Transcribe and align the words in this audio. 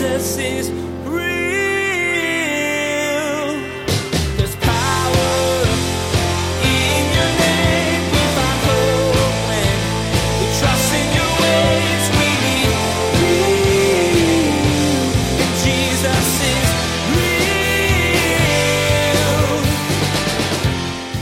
Jesus 0.00 0.38
is. 0.38 0.70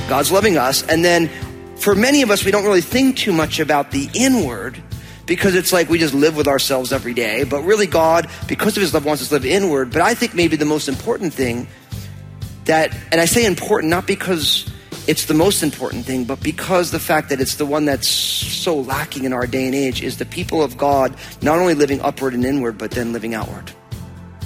God's 0.09 0.33
loving 0.33 0.57
us. 0.57 0.83
And 0.85 1.05
then 1.05 1.29
for 1.77 1.95
many 1.95 2.23
of 2.23 2.31
us, 2.31 2.45
we 2.45 2.51
don't 2.51 2.65
really 2.65 2.81
think 2.81 3.17
too 3.17 3.33
much 3.33 3.61
about 3.61 3.91
the 3.91 4.09
inward 4.15 4.81
because 5.29 5.55
it's 5.55 5.73
like 5.73 5.89
we 5.89 5.99
just 5.99 6.15
live 6.15 6.37
with 6.37 6.49
ourselves 6.49 6.93
every 6.93 7.15
day. 7.15 7.45
But 7.45 7.63
really, 7.63 7.87
God, 7.87 8.29
because 8.49 8.77
of 8.77 8.81
His 8.81 8.93
love, 8.93 9.05
wants 9.05 9.23
us 9.23 9.29
to 9.29 9.35
live 9.35 9.47
inward. 9.47 9.93
But 9.93 10.03
I 10.03 10.15
think 10.15 10.35
maybe 10.35 10.57
the 10.57 10.65
most 10.65 10.89
important 10.89 11.33
thing 11.33 11.69
that, 12.65 12.97
and 13.13 13.21
I 13.21 13.27
say 13.27 13.47
important 13.47 13.91
not 13.91 14.07
because 14.07 14.69
it's 15.07 15.27
the 15.27 15.35
most 15.35 15.63
important 15.63 16.05
thing, 16.05 16.25
but 16.25 16.43
because 16.43 16.91
the 16.91 16.99
fact 16.99 17.29
that 17.29 17.41
it's 17.41 17.57
the 17.57 17.67
one 17.67 17.85
that's 17.85 18.09
so 18.09 18.81
lacking 18.81 19.25
in 19.25 19.33
our 19.33 19.47
day 19.47 19.67
and 19.67 19.75
age 19.75 20.03
is 20.03 20.19
the 20.19 20.27
people 20.27 20.63
of 20.63 20.77
God 20.77 21.15
not 21.43 21.59
only 21.59 21.75
living 21.75 22.01
upward 22.01 22.35
and 22.35 22.45
inward, 22.45 22.79
but 22.79 22.91
then 22.91 23.13
living 23.13 23.35
outward 23.35 23.71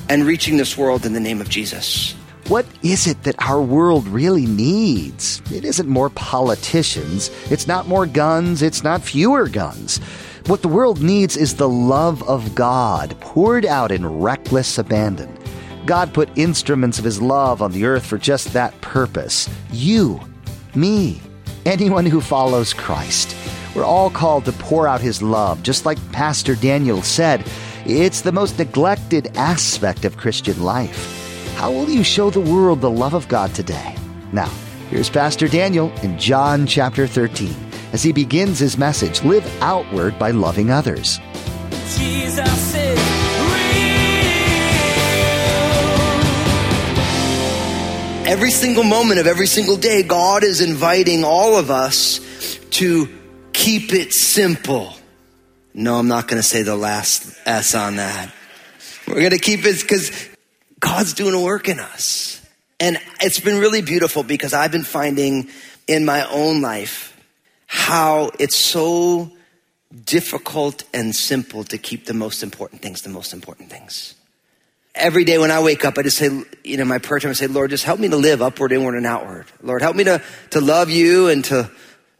and 0.08 0.24
reaching 0.24 0.56
this 0.56 0.77
world 0.77 1.06
in 1.06 1.14
the 1.14 1.20
name 1.20 1.41
of 1.41 1.48
Jesus. 1.48 2.12
What 2.48 2.66
is 2.83 3.06
it 3.06 3.22
that 3.22 3.36
our 3.38 3.62
world 3.62 4.06
really 4.08 4.46
needs? 4.46 5.41
It 5.52 5.64
isn't 5.64 5.88
more 5.88 6.10
politicians. 6.10 7.30
It's 7.50 7.69
not 7.69 7.86
more 7.86 8.05
guns. 8.05 8.62
It's 8.62 8.83
not 8.83 9.00
fewer 9.00 9.48
guns. 9.48 10.00
What 10.46 10.62
the 10.62 10.69
world 10.69 11.01
needs 11.01 11.37
is 11.37 11.55
the 11.55 11.69
love 11.69 12.20
of 12.28 12.56
God 12.56 13.14
poured 13.20 13.64
out 13.64 13.92
in 13.92 14.20
reckless 14.20 14.77
abandon. 14.77 15.38
God 15.87 16.12
put 16.12 16.37
instruments 16.37 16.98
of 16.98 17.05
His 17.05 17.22
love 17.22 17.62
on 17.62 17.70
the 17.70 17.84
earth 17.84 18.05
for 18.05 18.19
just 18.19 18.53
that 18.53 18.78
purpose. 18.81 19.48
You, 19.70 20.20
me, 20.75 21.22
anyone 21.64 22.06
who 22.06 22.20
follows 22.20 22.75
Christ. 22.75 23.36
We're 23.77 23.84
all 23.84 24.11
called 24.11 24.44
to 24.47 24.53
pour 24.53 24.89
out 24.89 25.00
His 25.00 25.22
love, 25.22 25.62
just 25.62 25.86
like 25.86 26.11
Pastor 26.11 26.56
Daniel 26.56 27.03
said. 27.03 27.48
It's 27.86 28.22
the 28.22 28.33
most 28.33 28.59
neglected 28.59 29.36
aspect 29.36 30.05
of 30.05 30.16
Christian 30.16 30.61
life. 30.61 31.55
How 31.55 31.70
will 31.70 31.88
you 31.88 32.03
show 32.03 32.31
the 32.31 32.41
world 32.41 32.81
the 32.81 32.91
love 32.91 33.14
of 33.14 33.28
God 33.28 33.55
today? 33.55 33.94
Now, 34.33 34.50
here's 34.91 35.09
Pastor 35.09 35.47
Daniel 35.47 35.92
in 36.03 36.19
John 36.19 36.66
chapter 36.66 37.06
13 37.06 37.72
as 37.92 38.02
he 38.02 38.12
begins 38.12 38.58
his 38.58 38.76
message 38.76 39.22
Live 39.22 39.46
outward 39.62 40.18
by 40.18 40.30
loving 40.30 40.70
others. 40.70 41.20
Jesus 41.96 42.74
is 42.74 42.98
real. 43.38 43.92
Every 48.26 48.50
single 48.50 48.84
moment 48.84 49.20
of 49.20 49.26
every 49.26 49.46
single 49.46 49.76
day, 49.76 50.02
God 50.02 50.42
is 50.42 50.60
inviting 50.60 51.24
all 51.24 51.56
of 51.56 51.70
us 51.70 52.20
to 52.70 53.08
keep 53.52 53.92
it 53.92 54.12
simple. 54.12 54.94
No, 55.74 55.96
I'm 55.96 56.08
not 56.08 56.28
going 56.28 56.40
to 56.40 56.46
say 56.46 56.62
the 56.62 56.76
last 56.76 57.34
S 57.46 57.74
on 57.74 57.96
that. 57.96 58.32
We're 59.06 59.20
going 59.20 59.30
to 59.30 59.38
keep 59.38 59.64
it 59.64 59.80
because 59.80 60.10
God's 60.80 61.14
doing 61.14 61.34
a 61.34 61.40
work 61.40 61.68
in 61.68 61.80
us. 61.80 62.40
And 62.80 62.98
it's 63.20 63.40
been 63.40 63.60
really 63.60 63.82
beautiful 63.82 64.22
because 64.22 64.52
I've 64.54 64.72
been 64.72 64.84
finding 64.84 65.48
in 65.86 66.04
my 66.04 66.28
own 66.28 66.60
life 66.60 67.11
how 67.75 68.31
it's 68.39 68.55
so 68.55 69.33
difficult 70.05 70.84
and 70.92 71.17
simple 71.17 71.65
to 71.65 71.78
keep 71.78 72.05
the 72.05 72.12
most 72.12 72.42
important 72.42 72.83
things 72.83 73.01
the 73.01 73.09
most 73.09 73.33
important 73.33 73.70
things. 73.70 74.15
Every 74.95 75.25
day 75.25 75.39
when 75.39 75.51
I 75.51 75.62
wake 75.62 75.83
up, 75.87 75.97
I 75.97 76.03
just 76.03 76.19
say, 76.19 76.28
you 76.65 76.77
know, 76.77 76.84
my 76.84 76.98
prayer 76.98 77.20
time, 77.20 77.31
I 77.31 77.33
say, 77.33 77.47
Lord, 77.47 77.70
just 77.70 77.84
help 77.84 77.98
me 77.98 78.11
to 78.11 78.17
live 78.19 78.43
upward, 78.43 78.73
inward, 78.73 78.95
and 78.95 79.06
outward. 79.06 79.47
Lord, 79.62 79.81
help 79.81 79.97
me 79.97 80.05
to, 80.05 80.23
to 80.50 80.61
love 80.61 80.91
you 80.91 81.28
and 81.28 81.43
to, 81.47 81.71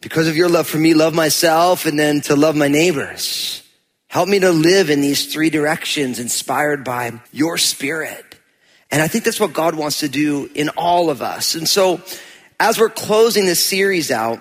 because 0.01 0.27
of 0.27 0.39
your 0.39 0.49
love 0.49 0.67
for 0.67 0.79
me, 0.79 0.95
love 0.95 1.13
myself 1.13 1.85
and 1.85 1.99
then 1.99 2.23
to 2.23 2.35
love 2.35 2.57
my 2.57 2.69
neighbors. 2.69 3.63
Help 4.09 4.31
me 4.31 4.39
to 4.39 4.53
live 4.53 4.89
in 4.89 5.03
these 5.03 5.31
three 5.31 5.51
directions 5.51 6.19
inspired 6.19 6.83
by 6.83 7.21
your 7.31 7.59
spirit. 7.59 8.25
And 8.91 9.03
I 9.03 9.07
think 9.07 9.25
that's 9.25 9.39
what 9.39 9.53
God 9.53 9.75
wants 9.75 10.01
to 10.01 10.09
do 10.09 10.49
in 10.55 10.71
all 10.71 11.11
of 11.11 11.21
us. 11.21 11.57
And 11.57 11.69
so 11.69 12.01
as 12.59 12.79
we're 12.79 12.89
closing 12.89 13.45
this 13.45 13.63
series 13.63 14.11
out, 14.11 14.41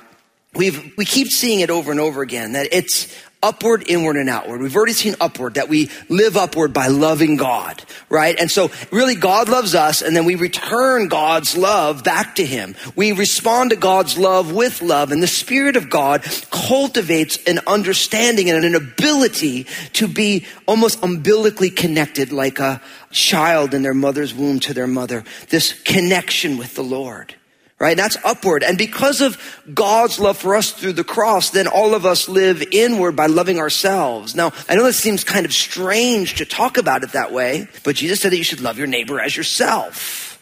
we've, 0.54 0.94
we 0.98 1.06
keep 1.06 1.30
seeing 1.30 1.60
it 1.62 1.70
over 1.70 1.92
and 1.92 2.00
over 2.00 2.22
again 2.22 2.54
that 2.54 2.70
it's 2.72 3.14
upward, 3.44 3.84
inward, 3.88 4.18
and 4.18 4.30
outward. 4.30 4.62
We've 4.62 4.76
already 4.76 4.94
seen 4.94 5.16
upward, 5.20 5.56
that 5.56 5.68
we 5.68 5.90
live 6.10 6.38
upward 6.38 6.74
by 6.74 6.88
loving 6.88 7.38
God, 7.38 7.84
right? 8.08 8.40
And 8.40 8.52
so 8.52 8.70
really 8.92 9.16
God 9.16 9.50
loves 9.50 9.74
us 9.74 10.02
and 10.04 10.16
then 10.16 10.26
we 10.26 10.36
return 10.36 11.08
God's 11.08 11.58
love 11.58 12.04
back 12.04 12.36
to 12.36 12.46
Him. 12.46 12.76
We 12.96 13.14
respond 13.14 13.72
to 13.72 13.76
God's 13.76 14.18
love 14.18 14.52
with 14.52 14.82
love 14.82 15.12
and 15.12 15.24
the 15.24 15.28
Spirit 15.28 15.76
of 15.76 15.90
God 15.90 16.24
cultivates 16.52 17.40
an 17.48 17.60
understanding 17.66 18.50
and 18.50 18.64
an 18.64 18.76
ability 18.76 19.66
to 19.94 20.08
be 20.08 20.46
almost 20.68 21.04
umbilically 21.04 21.72
connected 21.72 22.32
like 22.32 22.60
a 22.60 22.80
child 23.10 23.74
in 23.74 23.82
their 23.82 23.96
mother's 23.96 24.36
womb 24.36 24.60
to 24.62 24.74
their 24.74 24.88
mother. 24.88 25.24
This 25.50 25.74
connection 25.82 26.58
with 26.58 26.76
the 26.76 26.84
Lord 26.84 27.34
right? 27.82 27.98
That's 27.98 28.16
upward. 28.24 28.64
And 28.64 28.78
because 28.78 29.22
of 29.22 29.42
God's 29.74 30.20
love 30.20 30.38
for 30.38 30.56
us 30.56 30.72
through 30.72 30.94
the 30.94 31.04
cross, 31.04 31.50
then 31.50 31.66
all 31.66 31.96
of 31.96 32.06
us 32.06 32.30
live 32.30 32.62
inward 32.72 33.16
by 33.16 33.26
loving 33.26 33.58
ourselves. 33.58 34.36
Now, 34.36 34.54
I 34.70 34.76
know 34.76 34.84
this 34.84 34.98
seems 34.98 35.24
kind 35.24 35.48
of 35.48 35.52
strange 35.52 36.36
to 36.36 36.46
talk 36.46 36.78
about 36.78 37.02
it 37.02 37.14
that 37.14 37.34
way, 37.34 37.68
but 37.84 37.96
Jesus 37.96 38.22
said 38.22 38.34
that 38.34 38.38
you 38.38 38.44
should 38.44 38.62
love 38.62 38.78
your 38.78 38.86
neighbor 38.86 39.20
as 39.20 39.36
yourself. 39.36 40.40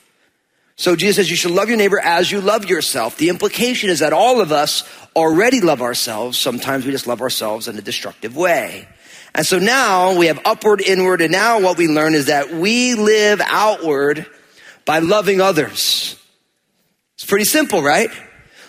So 0.75 0.97
Jesus 0.97 1.15
says 1.15 1.29
you 1.29 1.37
should 1.37 1.51
love 1.51 1.69
your 1.69 1.77
neighbor 1.77 1.99
as 1.99 2.29
you 2.29 2.41
love 2.41 2.65
yourself. 2.65 3.15
The 3.15 3.29
implication 3.29 3.89
is 3.89 3.99
that 3.99 4.11
all 4.11 4.41
of 4.41 4.51
us 4.51 4.83
already 5.15 5.61
love 5.61 5.81
ourselves. 5.81 6.37
Sometimes 6.37 6.85
we 6.85 6.91
just 6.91 7.07
love 7.07 7.21
ourselves 7.21 7.69
in 7.69 7.77
a 7.77 7.81
destructive 7.81 8.35
way. 8.35 8.85
And 9.33 9.45
so 9.45 9.59
now 9.59 10.17
we 10.17 10.27
have 10.27 10.41
upward, 10.43 10.81
inward, 10.81 11.21
and 11.21 11.31
now 11.31 11.61
what 11.61 11.77
we 11.77 11.87
learn 11.87 12.15
is 12.15 12.25
that 12.25 12.51
we 12.51 12.95
live 12.95 13.39
outward 13.45 14.25
by 14.83 14.99
loving 14.99 15.39
others. 15.39 16.18
It's 17.19 17.25
pretty 17.25 17.43
simple, 17.43 17.81
right? 17.81 18.09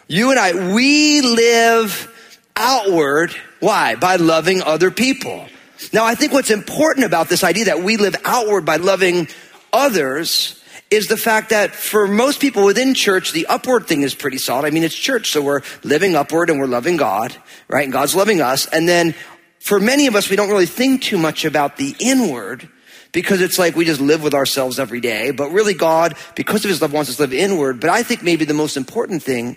You 0.09 0.31
and 0.31 0.41
I, 0.41 0.73
we 0.75 1.21
live 1.21 2.13
outward. 2.57 3.33
Why? 3.61 3.95
By 3.95 4.17
loving 4.17 4.61
other 4.61 4.91
people. 4.91 5.47
Now, 5.93 6.05
I 6.05 6.17
think 6.17 6.33
what's 6.33 6.51
important 6.51 7.07
about 7.07 7.29
this 7.29 7.45
idea 7.45 7.67
that 7.67 7.85
we 7.85 7.97
live 7.97 8.17
outward 8.25 8.65
by 8.65 8.75
loving 8.75 9.29
others 9.73 10.61
is 10.91 11.07
the 11.07 11.17
fact 11.17 11.51
that 11.51 11.77
for 11.77 12.09
most 12.09 12.41
people 12.41 12.65
within 12.65 12.93
church, 12.93 13.31
the 13.31 13.47
upward 13.47 13.87
thing 13.87 14.03
is 14.03 14.17
pretty 14.17 14.39
solid. 14.39 14.67
I 14.67 14.71
mean, 14.71 14.83
it's 14.83 14.97
church, 14.97 15.31
so 15.31 15.41
we're 15.41 15.63
living 15.85 16.17
upward 16.17 16.51
and 16.51 16.59
we're 16.59 16.67
loving 16.67 16.97
God, 16.97 17.33
right? 17.69 17.85
And 17.85 17.93
God's 17.93 18.17
loving 18.17 18.41
us. 18.41 18.67
And 18.67 18.89
then 18.89 19.15
for 19.61 19.79
many 19.79 20.09
of 20.09 20.17
us, 20.17 20.29
we 20.29 20.35
don't 20.35 20.51
really 20.51 20.67
think 20.67 21.03
too 21.03 21.19
much 21.19 21.45
about 21.45 21.77
the 21.77 21.95
inward 22.01 22.69
because 23.13 23.41
it's 23.41 23.59
like 23.59 23.77
we 23.77 23.85
just 23.85 24.01
live 24.01 24.23
with 24.23 24.35
ourselves 24.35 24.79
every 24.79 25.01
day. 25.01 25.31
But 25.31 25.51
really, 25.51 25.75
God, 25.75 26.15
because 26.35 26.65
of 26.65 26.69
His 26.69 26.81
love, 26.81 26.93
wants 26.93 27.11
us 27.11 27.17
to 27.17 27.23
live 27.23 27.33
inward. 27.33 27.81
But 27.81 27.91
I 27.91 28.03
think 28.03 28.23
maybe 28.23 28.45
the 28.45 28.55
most 28.55 28.77
important 28.77 29.23
thing 29.23 29.57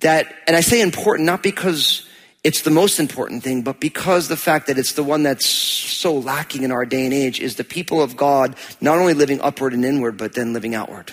that, 0.00 0.34
and 0.46 0.56
I 0.56 0.60
say 0.60 0.80
important 0.80 1.26
not 1.26 1.42
because 1.42 2.06
it's 2.44 2.62
the 2.62 2.70
most 2.70 3.00
important 3.00 3.42
thing, 3.42 3.62
but 3.62 3.80
because 3.80 4.28
the 4.28 4.36
fact 4.36 4.68
that 4.68 4.78
it's 4.78 4.92
the 4.92 5.02
one 5.02 5.24
that's 5.24 5.44
so 5.44 6.14
lacking 6.14 6.62
in 6.62 6.70
our 6.70 6.84
day 6.84 7.04
and 7.04 7.12
age 7.12 7.40
is 7.40 7.56
the 7.56 7.64
people 7.64 8.00
of 8.00 8.16
God 8.16 8.54
not 8.80 8.98
only 8.98 9.14
living 9.14 9.40
upward 9.40 9.72
and 9.72 9.84
inward, 9.84 10.16
but 10.16 10.34
then 10.34 10.52
living 10.52 10.74
outward 10.74 11.12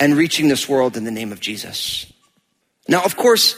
and 0.00 0.16
reaching 0.16 0.48
this 0.48 0.68
world 0.68 0.96
in 0.96 1.04
the 1.04 1.10
name 1.10 1.30
of 1.30 1.40
Jesus. 1.40 2.12
Now, 2.88 3.04
of 3.04 3.16
course, 3.16 3.54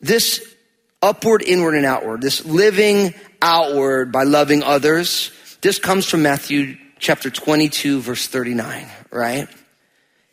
this 0.00 0.54
upward, 1.02 1.42
inward, 1.42 1.74
and 1.74 1.86
outward, 1.86 2.20
this 2.20 2.44
living 2.44 3.14
outward 3.42 4.12
by 4.12 4.22
loving 4.22 4.62
others, 4.62 5.32
this 5.60 5.78
comes 5.78 6.06
from 6.06 6.22
Matthew 6.22 6.76
chapter 6.98 7.30
22, 7.30 8.00
verse 8.00 8.26
39, 8.26 8.86
right? 9.10 9.48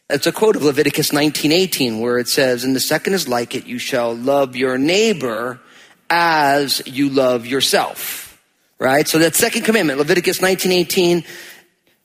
It's 0.10 0.28
a 0.28 0.31
quote 0.31 0.56
of 0.56 0.64
Leviticus 0.64 1.12
19:18 1.12 2.00
where 2.00 2.18
it 2.20 2.28
says, 2.28 2.64
"And 2.64 2.75
the 2.75 2.80
second 2.80 3.14
is 3.14 3.28
like 3.28 3.56
it, 3.56 3.66
you 3.66 3.80
shall 3.80 4.16
love 4.16 4.56
your 4.56 4.78
neighbor 4.78 5.60
as 6.10 6.81
you 6.86 7.10
love 7.10 7.46
yourself." 7.46 8.38
Right? 8.80 9.08
So 9.08 9.18
that 9.20 9.36
second 9.36 9.64
commandment, 9.64 10.00
Leviticus 10.00 10.42
19:18, 10.42 11.24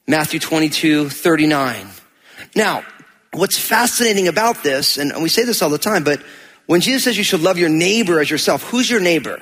Matthew 0.06 0.38
22:39. 0.41 1.91
Now, 2.55 2.85
what's 3.32 3.59
fascinating 3.59 4.29
about 4.29 4.62
this, 4.62 4.97
and 4.97 5.12
we 5.23 5.29
say 5.29 5.44
this 5.44 5.61
all 5.61 5.70
the 5.70 5.76
time, 5.76 6.05
but 6.05 6.23
when 6.67 6.81
Jesus 6.81 7.05
says 7.05 7.19
you 7.19 7.25
should 7.25 7.41
love 7.41 7.59
your 7.59 7.69
neighbor 7.69 8.20
as 8.20 8.31
yourself, 8.31 8.62
who's 8.62 8.88
your 8.88 9.00
neighbor? 9.00 9.41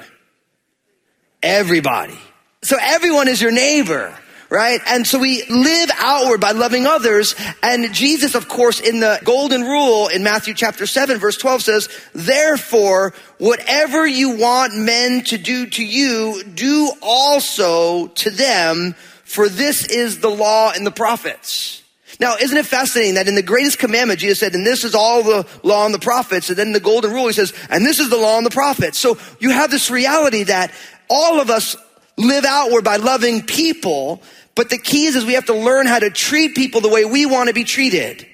Everybody. 1.43 2.19
So 2.63 2.77
everyone 2.81 3.29
is 3.29 3.41
your 3.41 3.53
neighbor, 3.53 4.17
right? 4.51 4.81
And 4.87 5.07
so 5.07 5.19
we 5.19 5.45
live 5.49 5.91
outward 5.99 6.41
by 6.41 6.53
loving 6.53 6.87
others. 6.87 7.35
And 7.63 7.93
Jesus, 7.93 8.35
of 8.35 8.49
course, 8.49 8.81
in 8.81 9.01
the 9.01 9.21
golden 9.25 9.63
rule 9.63 10.09
in 10.09 10.23
Matthew 10.23 10.55
chapter 10.55 10.87
7, 10.87 11.19
verse 11.19 11.37
12 11.37 11.63
says, 11.63 11.89
Therefore, 12.15 13.13
whatever 13.39 14.07
you 14.07 14.37
want 14.37 14.75
men 14.75 15.23
to 15.25 15.39
do 15.39 15.67
to 15.67 15.85
you, 15.85 16.43
do 16.55 16.91
also 17.03 18.09
to 18.09 18.31
them, 18.31 18.95
for 19.25 19.49
this 19.49 19.87
is 19.87 20.21
the 20.21 20.31
law 20.31 20.73
and 20.75 20.87
the 20.87 20.91
prophets. 20.91 21.83
Now, 22.19 22.37
isn't 22.41 22.57
it 22.57 22.65
fascinating 22.65 23.15
that 23.15 23.29
in 23.29 23.35
the 23.35 23.43
greatest 23.43 23.79
commandment, 23.79 24.21
Jesus 24.21 24.41
said, 24.41 24.55
and 24.55 24.67
this 24.67 24.85
is 24.85 24.95
all 24.95 25.23
the 25.23 25.47
law 25.63 25.85
and 25.85 25.93
the 25.93 25.99
prophets. 25.99 26.49
And 26.49 26.57
then 26.57 26.73
the 26.73 26.81
golden 26.81 27.13
rule, 27.13 27.27
he 27.27 27.33
says, 27.35 27.53
and 27.69 27.85
this 27.85 28.01
is 28.01 28.09
the 28.09 28.17
law 28.17 28.39
and 28.39 28.47
the 28.47 28.51
prophets. 28.51 28.99
So 28.99 29.19
you 29.39 29.51
have 29.51 29.71
this 29.71 29.91
reality 29.91 30.45
that 30.45 30.73
all 31.11 31.41
of 31.41 31.51
us 31.51 31.77
live 32.17 32.45
outward 32.45 32.85
by 32.85 32.97
loving 32.97 33.43
people, 33.43 34.23
but 34.55 34.71
the 34.71 34.79
key 34.79 35.07
is, 35.07 35.17
is 35.17 35.25
we 35.25 35.35
have 35.35 35.47
to 35.47 35.55
learn 35.55 35.87
how 35.87 35.99
to 35.99 36.11
treat 36.11 36.55
people 36.55 36.81
the 36.81 36.89
way 36.89 37.05
we 37.05 37.27
want 37.27 37.49
to 37.49 37.55
be 37.55 37.65
treated. 37.65 38.27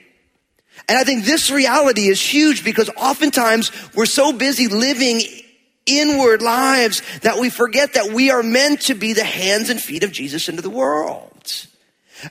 And 0.89 0.99
I 0.99 1.05
think 1.05 1.25
this 1.25 1.51
reality 1.51 2.09
is 2.09 2.21
huge 2.21 2.65
because 2.65 2.91
oftentimes 2.97 3.71
we're 3.95 4.07
so 4.07 4.33
busy 4.33 4.69
living 4.69 5.21
inward 5.87 6.43
lives 6.43 7.03
that 7.21 7.39
we 7.39 7.51
forget 7.51 7.95
that 7.95 8.13
we 8.13 8.31
are 8.31 8.43
meant 8.43 8.83
to 8.83 8.95
be 8.95 9.13
the 9.13 9.25
hands 9.25 9.69
and 9.71 9.81
feet 9.81 10.05
of 10.05 10.13
Jesus 10.13 10.49
into 10.49 10.63
the 10.63 10.71
world. 10.71 11.29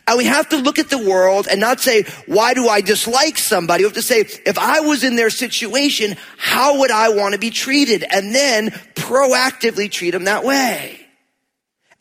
And 0.07 0.18
we 0.18 0.25
have 0.25 0.48
to 0.50 0.57
look 0.57 0.80
at 0.80 0.89
the 0.89 0.98
world 0.98 1.48
and 1.51 1.59
not 1.59 1.81
say, 1.81 2.03
why 2.25 2.53
do 2.53 2.69
I 2.69 2.80
dislike 2.80 3.38
somebody? 3.38 3.83
We 3.83 3.89
have 3.89 3.95
to 3.95 4.01
say, 4.01 4.21
if 4.21 4.57
I 4.57 4.80
was 4.80 5.03
in 5.03 5.18
their 5.18 5.30
situation, 5.30 6.15
how 6.38 6.80
would 6.80 6.92
I 6.92 7.09
want 7.09 7.33
to 7.33 7.39
be 7.39 7.50
treated? 7.50 8.06
And 8.09 8.33
then 8.33 8.69
proactively 8.95 9.92
treat 9.92 10.12
them 10.12 10.25
that 10.25 10.45
way. 10.45 11.00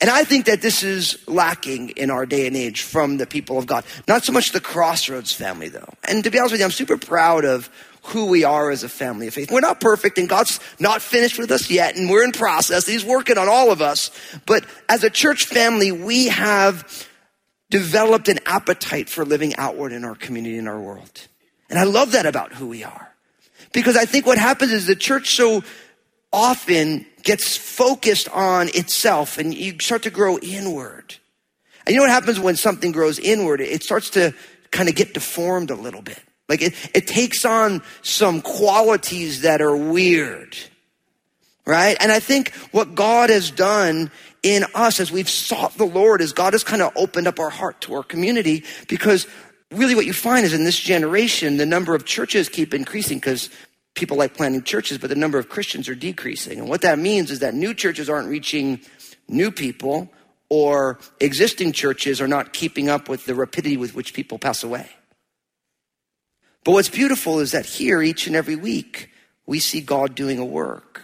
And 0.01 0.09
I 0.09 0.23
think 0.23 0.45
that 0.45 0.63
this 0.63 0.81
is 0.81 1.17
lacking 1.27 1.89
in 1.91 2.09
our 2.09 2.25
day 2.25 2.47
and 2.47 2.57
age 2.57 2.81
from 2.81 3.17
the 3.17 3.27
people 3.27 3.59
of 3.59 3.67
God. 3.67 3.85
Not 4.07 4.23
so 4.23 4.33
much 4.33 4.51
the 4.51 4.59
Crossroads 4.59 5.31
family, 5.31 5.69
though. 5.69 5.93
And 6.07 6.23
to 6.23 6.31
be 6.31 6.39
honest 6.39 6.53
with 6.53 6.59
you, 6.59 6.65
I'm 6.65 6.71
super 6.71 6.97
proud 6.97 7.45
of 7.45 7.69
who 8.05 8.25
we 8.25 8.43
are 8.43 8.71
as 8.71 8.83
a 8.83 8.89
family 8.89 9.27
of 9.27 9.33
faith. 9.35 9.51
We're 9.51 9.59
not 9.59 9.79
perfect 9.79 10.17
and 10.17 10.27
God's 10.27 10.59
not 10.79 11.03
finished 11.03 11.37
with 11.37 11.51
us 11.51 11.69
yet 11.69 11.95
and 11.95 12.09
we're 12.09 12.23
in 12.23 12.31
process. 12.31 12.87
He's 12.87 13.05
working 13.05 13.37
on 13.37 13.47
all 13.47 13.71
of 13.71 13.79
us. 13.81 14.09
But 14.47 14.65
as 14.89 15.03
a 15.03 15.09
church 15.11 15.45
family, 15.45 15.91
we 15.91 16.27
have 16.29 17.07
developed 17.69 18.27
an 18.27 18.39
appetite 18.45 19.07
for 19.07 19.23
living 19.23 19.55
outward 19.55 19.93
in 19.93 20.03
our 20.03 20.15
community 20.15 20.57
in 20.57 20.67
our 20.67 20.79
world. 20.79 21.27
And 21.69 21.77
I 21.77 21.83
love 21.83 22.13
that 22.13 22.25
about 22.25 22.53
who 22.53 22.67
we 22.67 22.83
are. 22.83 23.13
Because 23.71 23.95
I 23.95 24.05
think 24.05 24.25
what 24.25 24.37
happens 24.37 24.71
is 24.71 24.87
the 24.87 24.95
church 24.95 25.35
so 25.35 25.63
often 26.33 27.05
gets 27.23 27.57
focused 27.57 28.29
on 28.29 28.69
itself 28.69 29.37
and 29.37 29.53
you 29.53 29.77
start 29.79 30.03
to 30.03 30.09
grow 30.09 30.37
inward. 30.39 31.15
And 31.85 31.93
you 31.93 31.97
know 31.97 32.03
what 32.03 32.11
happens 32.11 32.39
when 32.39 32.55
something 32.55 32.91
grows 32.91 33.19
inward? 33.19 33.61
It 33.61 33.83
starts 33.83 34.11
to 34.11 34.33
kind 34.71 34.87
of 34.87 34.95
get 34.95 35.13
deformed 35.13 35.71
a 35.71 35.75
little 35.75 36.01
bit. 36.01 36.19
Like 36.47 36.61
it, 36.61 36.73
it 36.93 37.07
takes 37.07 37.45
on 37.45 37.81
some 38.01 38.41
qualities 38.41 39.41
that 39.41 39.61
are 39.61 39.75
weird. 39.75 40.57
Right? 41.65 41.95
And 41.99 42.11
I 42.11 42.19
think 42.19 42.53
what 42.71 42.95
God 42.95 43.29
has 43.29 43.51
done 43.51 44.11
in 44.43 44.65
us 44.73 44.99
as 44.99 45.11
we've 45.11 45.29
sought 45.29 45.77
the 45.77 45.85
Lord 45.85 46.21
is 46.21 46.33
God 46.33 46.53
has 46.53 46.63
kind 46.63 46.81
of 46.81 46.91
opened 46.95 47.27
up 47.27 47.39
our 47.39 47.51
heart 47.51 47.81
to 47.81 47.93
our 47.93 48.03
community 48.03 48.63
because 48.87 49.27
really 49.71 49.95
what 49.95 50.05
you 50.05 50.13
find 50.13 50.45
is 50.45 50.53
in 50.53 50.63
this 50.63 50.79
generation, 50.79 51.57
the 51.57 51.65
number 51.65 51.93
of 51.93 52.05
churches 52.05 52.49
keep 52.49 52.73
increasing 52.73 53.19
because 53.19 53.49
people 53.93 54.17
like 54.17 54.35
planting 54.35 54.63
churches, 54.63 54.97
but 54.97 55.09
the 55.09 55.15
number 55.15 55.37
of 55.37 55.49
Christians 55.49 55.89
are 55.89 55.95
decreasing. 55.95 56.59
And 56.59 56.69
what 56.69 56.81
that 56.81 56.99
means 56.99 57.31
is 57.31 57.39
that 57.39 57.53
new 57.53 57.73
churches 57.73 58.09
aren't 58.09 58.29
reaching 58.29 58.81
new 59.27 59.51
people 59.51 60.11
or 60.49 60.99
existing 61.19 61.71
churches 61.71 62.19
are 62.19 62.27
not 62.27 62.53
keeping 62.53 62.89
up 62.89 63.07
with 63.07 63.25
the 63.25 63.35
rapidity 63.35 63.77
with 63.77 63.95
which 63.95 64.13
people 64.13 64.37
pass 64.37 64.63
away. 64.63 64.89
But 66.63 66.73
what's 66.73 66.89
beautiful 66.89 67.39
is 67.39 67.51
that 67.51 67.65
here, 67.65 68.01
each 68.01 68.27
and 68.27 68.35
every 68.35 68.55
week, 68.55 69.09
we 69.45 69.59
see 69.59 69.81
God 69.81 70.13
doing 70.13 70.39
a 70.39 70.45
work. 70.45 71.03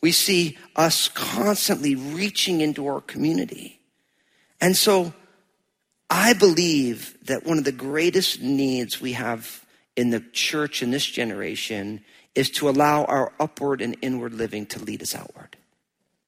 We 0.00 0.12
see 0.12 0.56
us 0.76 1.08
constantly 1.08 1.94
reaching 1.94 2.60
into 2.60 2.86
our 2.86 3.00
community. 3.00 3.80
And 4.60 4.76
so 4.76 5.12
I 6.08 6.34
believe 6.34 7.16
that 7.24 7.44
one 7.44 7.58
of 7.58 7.64
the 7.64 7.72
greatest 7.72 8.40
needs 8.40 9.00
we 9.00 9.12
have 9.12 9.65
in 9.96 10.10
the 10.10 10.20
church 10.32 10.82
in 10.82 10.90
this 10.90 11.04
generation 11.04 12.04
is 12.34 12.50
to 12.50 12.68
allow 12.68 13.04
our 13.04 13.32
upward 13.40 13.80
and 13.80 13.96
inward 14.02 14.34
living 14.34 14.66
to 14.66 14.78
lead 14.78 15.02
us 15.02 15.14
outward. 15.14 15.56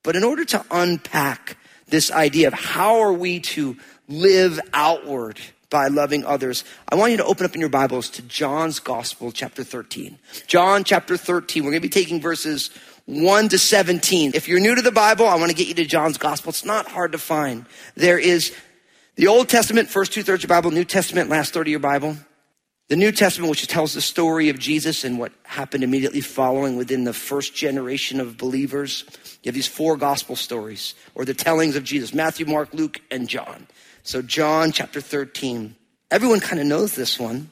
But 0.03 0.17
in 0.17 0.25
order 0.25 0.45
to 0.47 0.65
unpack 0.71 1.59
this 1.87 2.11
idea 2.11 2.49
of 2.49 2.55
how 2.55 3.01
are 3.01 3.13
we 3.13 3.41
to 3.41 3.77
live 4.09 4.59
outward 4.73 5.39
by 5.71 5.89
loving 5.89 6.25
others, 6.25 6.65
I 6.89 6.95
want 6.95 7.13
you 7.13 7.19
to 7.19 7.25
open 7.27 7.45
up 7.45 7.55
in 7.55 7.61
your 7.61 7.69
Bibles 7.69 8.09
to 8.11 8.23
John's 8.23 8.79
Gospel, 8.79 9.33
chapter 9.33 9.63
13. 9.63 10.19
John 10.47 10.83
chapter 10.83 11.19
13. 11.19 11.63
We're 11.63 11.73
going 11.73 11.83
to 11.83 11.89
be 11.89 11.91
taking 11.91 12.23
verses 12.23 12.71
1 13.05 13.51
to 13.51 13.59
17. 13.59 14.33
If 14.35 14.49
you're 14.49 14.61
new 14.61 14.75
to 14.75 14.83
the 14.83 14.93
Bible, 14.93 15.27
I 15.27 15.35
want 15.35 15.51
to 15.51 15.57
get 15.57 15.69
you 15.69 15.75
to 15.75 15.85
John's 15.85 16.17
Gospel. 16.17 16.51
It's 16.51 16.65
not 16.65 16.89
hard 16.89 17.13
to 17.13 17.19
find. 17.19 17.67
There 17.95 18.19
is 18.19 18.55
the 19.17 19.27
Old 19.27 19.49
Testament, 19.49 19.91
first 19.91 20.13
two 20.13 20.23
thirds 20.23 20.45
of 20.45 20.49
your 20.49 20.57
Bible, 20.57 20.71
New 20.71 20.85
Testament, 20.85 21.29
last 21.29 21.53
third 21.53 21.67
of 21.67 21.71
your 21.71 21.81
Bible. 21.81 22.17
The 22.89 22.97
New 22.97 23.13
Testament, 23.13 23.51
which 23.51 23.67
tells 23.67 23.93
the 23.93 24.01
story 24.01 24.49
of 24.49 24.59
Jesus 24.59 25.05
and 25.05 25.19
what 25.19 25.33
happened 25.43 25.85
immediately 25.85 26.23
following 26.23 26.77
within 26.77 27.05
the 27.05 27.13
first 27.13 27.55
generation 27.55 28.19
of 28.19 28.39
believers. 28.39 29.05
You 29.43 29.51
have 29.51 29.55
these 29.55 29.67
four 29.67 29.99
gospel 29.99 30.37
stories 30.37 30.95
or 31.15 31.27
the 31.27 31.35
tellings 31.35 31.77
of 31.77 31.85
Jesus 31.85 32.15
Matthew, 32.15 32.47
Mark, 32.47 32.73
Luke, 32.73 33.03
and 33.11 33.29
John. 33.29 33.67
So, 34.05 34.23
John 34.23 34.73
chapter 34.73 35.03
13. 35.03 35.77
Everyone 36.11 36.41
kind 36.41 36.61
of 36.61 36.67
knows 36.67 36.95
this 36.95 37.19
one. 37.19 37.51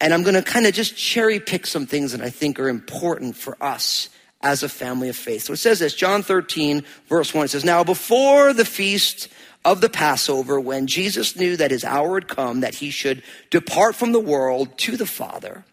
And 0.00 0.14
I'm 0.14 0.22
going 0.22 0.34
to 0.34 0.42
kind 0.42 0.66
of 0.66 0.72
just 0.72 0.96
cherry 0.96 1.38
pick 1.38 1.66
some 1.66 1.86
things 1.86 2.12
that 2.12 2.22
I 2.22 2.30
think 2.30 2.58
are 2.58 2.68
important 2.70 3.36
for 3.36 3.62
us 3.62 4.08
as 4.40 4.62
a 4.62 4.68
family 4.68 5.08
of 5.08 5.16
faith. 5.16 5.42
So 5.42 5.52
it 5.52 5.58
says 5.58 5.80
this, 5.80 5.94
John 5.94 6.22
13, 6.22 6.84
verse 7.08 7.34
1, 7.34 7.46
it 7.46 7.48
says, 7.48 7.64
Now 7.64 7.84
before 7.84 8.52
the 8.52 8.64
feast 8.64 9.28
of 9.66 9.80
the 9.80 9.90
Passover 9.90 10.60
when 10.60 10.86
Jesus 10.86 11.34
knew 11.34 11.56
that 11.56 11.72
his 11.72 11.84
hour 11.84 12.14
had 12.14 12.28
come 12.28 12.60
that 12.60 12.76
he 12.76 12.90
should 12.90 13.24
depart 13.50 13.96
from 13.96 14.12
the 14.12 14.20
world 14.20 14.78
to 14.78 14.96
the 14.96 15.06
Father. 15.06 15.64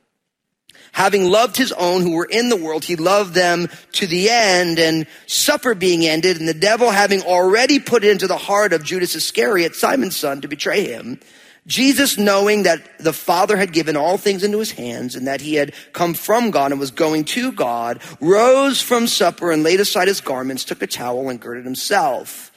Having 0.93 1.29
loved 1.29 1.57
his 1.57 1.71
own 1.71 2.01
who 2.01 2.13
were 2.13 2.25
in 2.25 2.49
the 2.49 2.57
world, 2.57 2.83
he 2.83 2.95
loved 2.95 3.35
them 3.35 3.69
to 3.93 4.07
the 4.07 4.31
end 4.31 4.79
and 4.79 5.05
supper 5.27 5.75
being 5.75 6.05
ended 6.05 6.39
and 6.39 6.47
the 6.47 6.55
devil 6.55 6.89
having 6.89 7.21
already 7.21 7.79
put 7.79 8.03
it 8.03 8.09
into 8.09 8.27
the 8.27 8.37
heart 8.37 8.73
of 8.73 8.83
Judas 8.83 9.15
Iscariot, 9.15 9.75
Simon's 9.75 10.15
son, 10.15 10.41
to 10.41 10.47
betray 10.47 10.85
him. 10.85 11.19
Jesus, 11.65 12.17
knowing 12.17 12.63
that 12.63 12.97
the 12.99 13.13
Father 13.13 13.57
had 13.57 13.71
given 13.71 13.95
all 13.95 14.17
things 14.17 14.43
into 14.43 14.59
his 14.59 14.71
hands 14.71 15.15
and 15.15 15.27
that 15.27 15.39
he 15.39 15.53
had 15.53 15.73
come 15.93 16.13
from 16.13 16.51
God 16.51 16.71
and 16.71 16.79
was 16.79 16.91
going 16.91 17.25
to 17.25 17.51
God, 17.51 18.01
rose 18.19 18.81
from 18.81 19.07
supper 19.07 19.51
and 19.51 19.63
laid 19.63 19.79
aside 19.79 20.07
his 20.07 20.19
garments, 20.19 20.65
took 20.65 20.81
a 20.81 20.87
towel 20.87 21.29
and 21.29 21.39
girded 21.39 21.63
himself. 21.63 22.51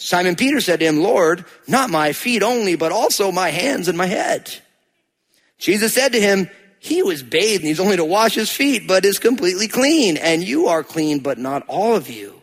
Simon 0.00 0.36
Peter 0.36 0.60
said 0.60 0.78
to 0.78 0.86
him, 0.86 1.00
Lord, 1.00 1.44
not 1.66 1.90
my 1.90 2.12
feet 2.12 2.44
only, 2.44 2.76
but 2.76 2.92
also 2.92 3.32
my 3.32 3.50
hands 3.50 3.88
and 3.88 3.98
my 3.98 4.06
head. 4.06 4.54
Jesus 5.58 5.92
said 5.92 6.12
to 6.12 6.20
him, 6.20 6.48
he 6.78 7.02
was 7.02 7.24
bathed 7.24 7.64
and 7.64 7.68
he's 7.68 7.80
only 7.80 7.96
to 7.96 8.04
wash 8.04 8.36
his 8.36 8.50
feet, 8.50 8.86
but 8.86 9.04
is 9.04 9.18
completely 9.18 9.66
clean. 9.66 10.16
And 10.16 10.44
you 10.44 10.68
are 10.68 10.84
clean, 10.84 11.18
but 11.18 11.36
not 11.36 11.64
all 11.66 11.96
of 11.96 12.08
you. 12.08 12.40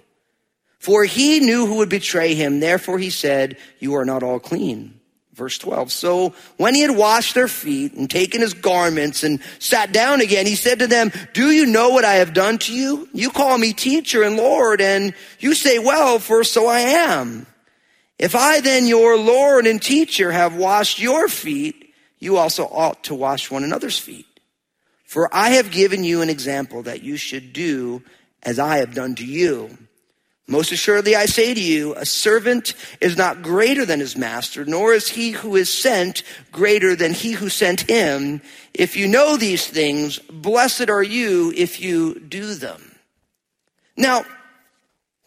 For 0.79 1.05
he 1.05 1.39
knew 1.39 1.65
who 1.65 1.75
would 1.77 1.87
betray 1.87 2.35
him. 2.35 2.59
Therefore 2.59 2.99
he 2.99 3.09
said, 3.09 3.57
you 3.79 3.95
are 3.95 4.05
not 4.05 4.21
all 4.21 4.41
clean. 4.41 4.99
Verse 5.35 5.57
12. 5.57 5.91
So 5.91 6.33
when 6.55 6.75
he 6.75 6.81
had 6.81 6.95
washed 6.95 7.35
their 7.35 7.49
feet 7.49 7.93
and 7.93 8.09
taken 8.09 8.39
his 8.39 8.53
garments 8.53 9.23
and 9.23 9.41
sat 9.59 9.91
down 9.91 10.21
again, 10.21 10.45
he 10.45 10.55
said 10.55 10.79
to 10.79 10.87
them, 10.87 11.11
do 11.33 11.51
you 11.51 11.65
know 11.65 11.89
what 11.89 12.05
I 12.05 12.15
have 12.15 12.33
done 12.33 12.57
to 12.59 12.73
you? 12.73 13.09
You 13.11 13.29
call 13.29 13.57
me 13.57 13.73
teacher 13.73 14.23
and 14.23 14.37
Lord, 14.37 14.79
and 14.79 15.13
you 15.39 15.53
say, 15.53 15.77
well, 15.77 16.19
for 16.19 16.45
so 16.45 16.67
I 16.67 16.79
am. 16.79 17.45
If 18.17 18.33
I 18.33 18.61
then, 18.61 18.87
your 18.87 19.17
Lord 19.17 19.67
and 19.67 19.81
teacher, 19.81 20.31
have 20.31 20.55
washed 20.55 20.99
your 20.99 21.27
feet, 21.27 21.93
you 22.17 22.37
also 22.37 22.63
ought 22.63 23.03
to 23.03 23.13
wash 23.13 23.51
one 23.51 23.65
another's 23.65 23.99
feet. 23.99 24.25
For 25.03 25.29
I 25.35 25.49
have 25.51 25.69
given 25.69 26.05
you 26.05 26.21
an 26.21 26.29
example 26.29 26.83
that 26.83 27.03
you 27.03 27.17
should 27.17 27.51
do 27.51 28.03
as 28.41 28.57
I 28.57 28.77
have 28.77 28.95
done 28.95 29.15
to 29.15 29.25
you. 29.25 29.77
Most 30.47 30.71
assuredly, 30.71 31.15
I 31.15 31.25
say 31.25 31.55
to 31.55 31.61
you, 31.61 31.95
a 31.95 32.05
servant 32.05 32.75
is 33.01 33.17
not 33.17 33.41
greater 33.41 33.83
than 33.83 33.99
his 33.99 34.15
master, 34.15 34.63
nor 34.63 34.93
is 34.93 35.09
he 35.09 35.31
who 35.31 35.55
is 35.55 35.73
sent 35.73 36.21
greater 36.51 36.95
than 36.95 37.13
he 37.13 37.31
who 37.31 37.49
sent 37.49 37.89
him. 37.89 38.41
If 38.73 38.95
you 38.95 39.07
know 39.07 39.37
these 39.37 39.65
things, 39.65 40.19
blessed 40.19 40.89
are 40.89 41.01
you 41.01 41.51
if 41.55 41.81
you 41.81 42.19
do 42.19 42.53
them. 42.53 42.95
Now, 43.97 44.25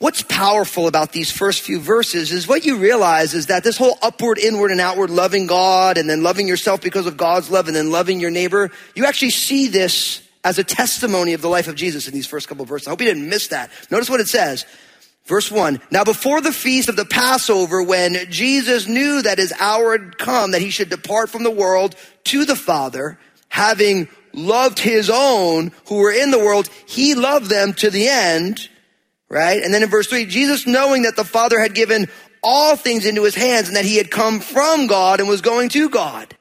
What's 0.01 0.23
powerful 0.23 0.87
about 0.87 1.11
these 1.11 1.33
first 1.33 1.63
few 1.63 1.81
verses 1.81 2.31
is 2.31 2.47
what 2.47 2.65
you 2.65 2.77
realize 2.79 3.35
is 3.35 3.47
that 3.47 3.65
this 3.65 3.77
whole 3.77 3.99
upward, 4.01 4.39
inward, 4.39 4.71
and 4.71 4.81
outward 4.81 5.11
loving 5.11 5.49
God 5.49 5.99
and 5.99 6.09
then 6.09 6.23
loving 6.23 6.47
yourself 6.47 6.81
because 6.81 7.07
of 7.07 7.17
God's 7.17 7.51
love 7.51 7.67
and 7.67 7.75
then 7.75 7.91
loving 7.91 8.21
your 8.21 8.31
neighbor, 8.31 8.71
you 8.95 9.07
actually 9.07 9.31
see 9.31 9.67
this 9.67 10.23
as 10.45 10.57
a 10.57 10.63
testimony 10.63 11.33
of 11.33 11.43
the 11.43 11.49
life 11.49 11.67
of 11.67 11.75
Jesus 11.75 12.07
in 12.07 12.15
these 12.15 12.29
first 12.29 12.47
couple 12.47 12.63
of 12.63 12.69
verses. 12.69 12.87
I 12.87 12.91
hope 12.91 13.01
you 13.01 13.09
didn't 13.09 13.29
miss 13.29 13.49
that. 13.49 13.73
Notice 13.91 14.09
what 14.09 14.21
it 14.21 14.29
says. 14.29 14.65
Verse 15.28 15.50
one. 15.50 15.80
Now 15.90 16.02
before 16.02 16.40
the 16.40 16.52
feast 16.52 16.88
of 16.88 16.97
the 16.97 17.04
Passover, 17.04 17.82
when 17.82 18.30
Jesus 18.30 18.88
knew 18.88 19.23
that 19.23 19.38
his 19.38 19.52
hour 19.61 19.92
had 19.92 20.18
come, 20.18 20.50
that 20.50 20.62
he 20.62 20.70
should 20.70 20.90
depart 20.90 21.30
from 21.30 21.44
the 21.44 21.50
world 21.50 21.94
to 22.25 22.44
the 22.44 22.56
Father, 22.56 23.18
having 23.49 24.08
loved 24.32 24.78
his 24.78 25.08
own 25.08 25.70
who 25.87 25.97
were 25.97 26.12
in 26.12 26.30
the 26.30 26.38
world, 26.38 26.68
he 26.87 27.14
loved 27.14 27.47
them 27.47 27.73
to 27.75 27.90
the 27.90 28.08
end 28.08 28.68
right? 29.28 29.62
And 29.62 29.73
then 29.73 29.82
in 29.82 29.88
verse 29.88 30.06
three, 30.06 30.26
Jesus 30.26 30.66
knowing 30.66 31.02
that 31.02 31.16
the 31.16 31.25
Father 31.25 31.61
had 31.61 31.75
given 31.75 32.08
all 32.42 32.76
things 32.76 33.04
into 33.04 33.25
his 33.25 33.35
hands 33.35 33.68
and 33.68 33.76
that 33.76 33.85
he 33.85 33.97
had 33.97 34.11
come 34.11 34.40
from 34.40 34.87
God 34.87 35.20
and 35.20 35.28
was 35.28 35.40
going 35.40 35.68
to 35.70 35.88
God. 35.88 36.35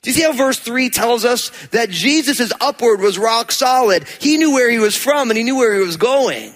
Do 0.00 0.10
you 0.10 0.14
see 0.14 0.22
how 0.22 0.32
verse 0.32 0.58
three 0.58 0.90
tells 0.90 1.24
us 1.24 1.50
that 1.68 1.90
Jesus' 1.90 2.52
upward 2.60 3.00
was 3.00 3.18
rock 3.18 3.52
solid? 3.52 4.04
He 4.20 4.36
knew 4.36 4.52
where 4.52 4.70
he 4.70 4.78
was 4.78 4.96
from 4.96 5.30
and 5.30 5.36
he 5.36 5.44
knew 5.44 5.56
where 5.56 5.74
he 5.74 5.84
was 5.84 5.96
going. 5.96 6.52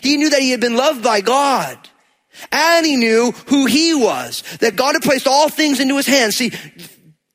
He 0.00 0.16
knew 0.16 0.30
that 0.30 0.40
he 0.40 0.50
had 0.50 0.60
been 0.60 0.76
loved 0.76 1.02
by 1.02 1.20
God. 1.20 1.78
And 2.52 2.84
he 2.84 2.96
knew 2.96 3.32
who 3.46 3.66
he 3.66 3.94
was, 3.94 4.42
that 4.60 4.76
God 4.76 4.94
had 4.94 5.02
placed 5.02 5.26
all 5.26 5.48
things 5.48 5.80
into 5.80 5.96
his 5.96 6.06
hands. 6.06 6.36
See, 6.36 6.52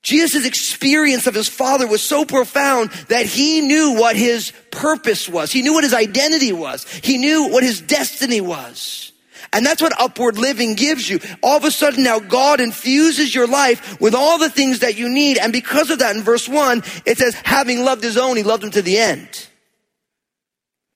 Jesus' 0.04 0.46
experience 0.46 1.28
of 1.28 1.36
his 1.36 1.48
father 1.48 1.88
was 1.88 2.02
so 2.02 2.26
profound 2.26 2.92
that 3.10 3.26
he 3.26 3.62
knew 3.62 3.96
what 4.00 4.16
his 4.16 4.52
purpose 4.72 5.28
was. 5.30 5.52
He 5.52 5.62
knew 5.62 5.74
what 5.74 5.84
his 5.84 5.94
identity 5.94 6.52
was. 6.52 6.88
He 7.04 7.18
knew 7.18 7.50
what 7.50 7.64
his 7.64 7.82
destiny 7.82 8.42
was. 8.42 9.12
And 9.54 9.66
that's 9.66 9.82
what 9.82 10.00
upward 10.00 10.38
living 10.38 10.76
gives 10.76 11.10
you. 11.10 11.20
All 11.44 11.58
of 11.58 11.66
a 11.66 11.72
sudden 11.72 12.04
now 12.04 12.20
God 12.20 12.62
infuses 12.62 13.36
your 13.36 13.48
life 13.48 14.00
with 14.00 14.16
all 14.16 14.38
the 14.38 14.50
things 14.50 14.80
that 14.80 14.98
you 14.98 15.10
need. 15.10 15.38
And 15.38 15.52
because 15.52 15.90
of 15.90 16.00
that, 16.00 16.16
in 16.16 16.22
verse 16.24 16.48
one, 16.48 16.84
it 17.06 17.18
says, 17.18 17.36
having 17.36 17.84
loved 17.84 18.04
his 18.04 18.18
own, 18.18 18.38
he 18.38 18.44
loved 18.44 18.64
him 18.64 18.72
to 18.72 18.82
the 18.82 18.98
end. 18.98 19.48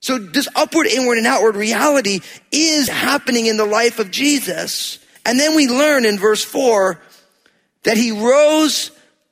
So 0.05 0.19
this 0.19 0.47
upward, 0.55 0.85
inward, 0.85 1.17
and 1.17 1.25
outward 1.25 1.55
reality 1.55 2.19
is 2.51 2.88
happening 2.88 3.47
in 3.47 3.57
the 3.57 3.65
life 3.65 3.97
of 3.97 4.12
Jesus. 4.12 5.00
And 5.25 5.39
then 5.39 5.55
we 5.55 5.67
learn 5.67 6.05
in 6.05 6.19
verse 6.19 6.43
four 6.43 7.01
that 7.85 7.97
he 7.97 8.12
rose 8.12 8.91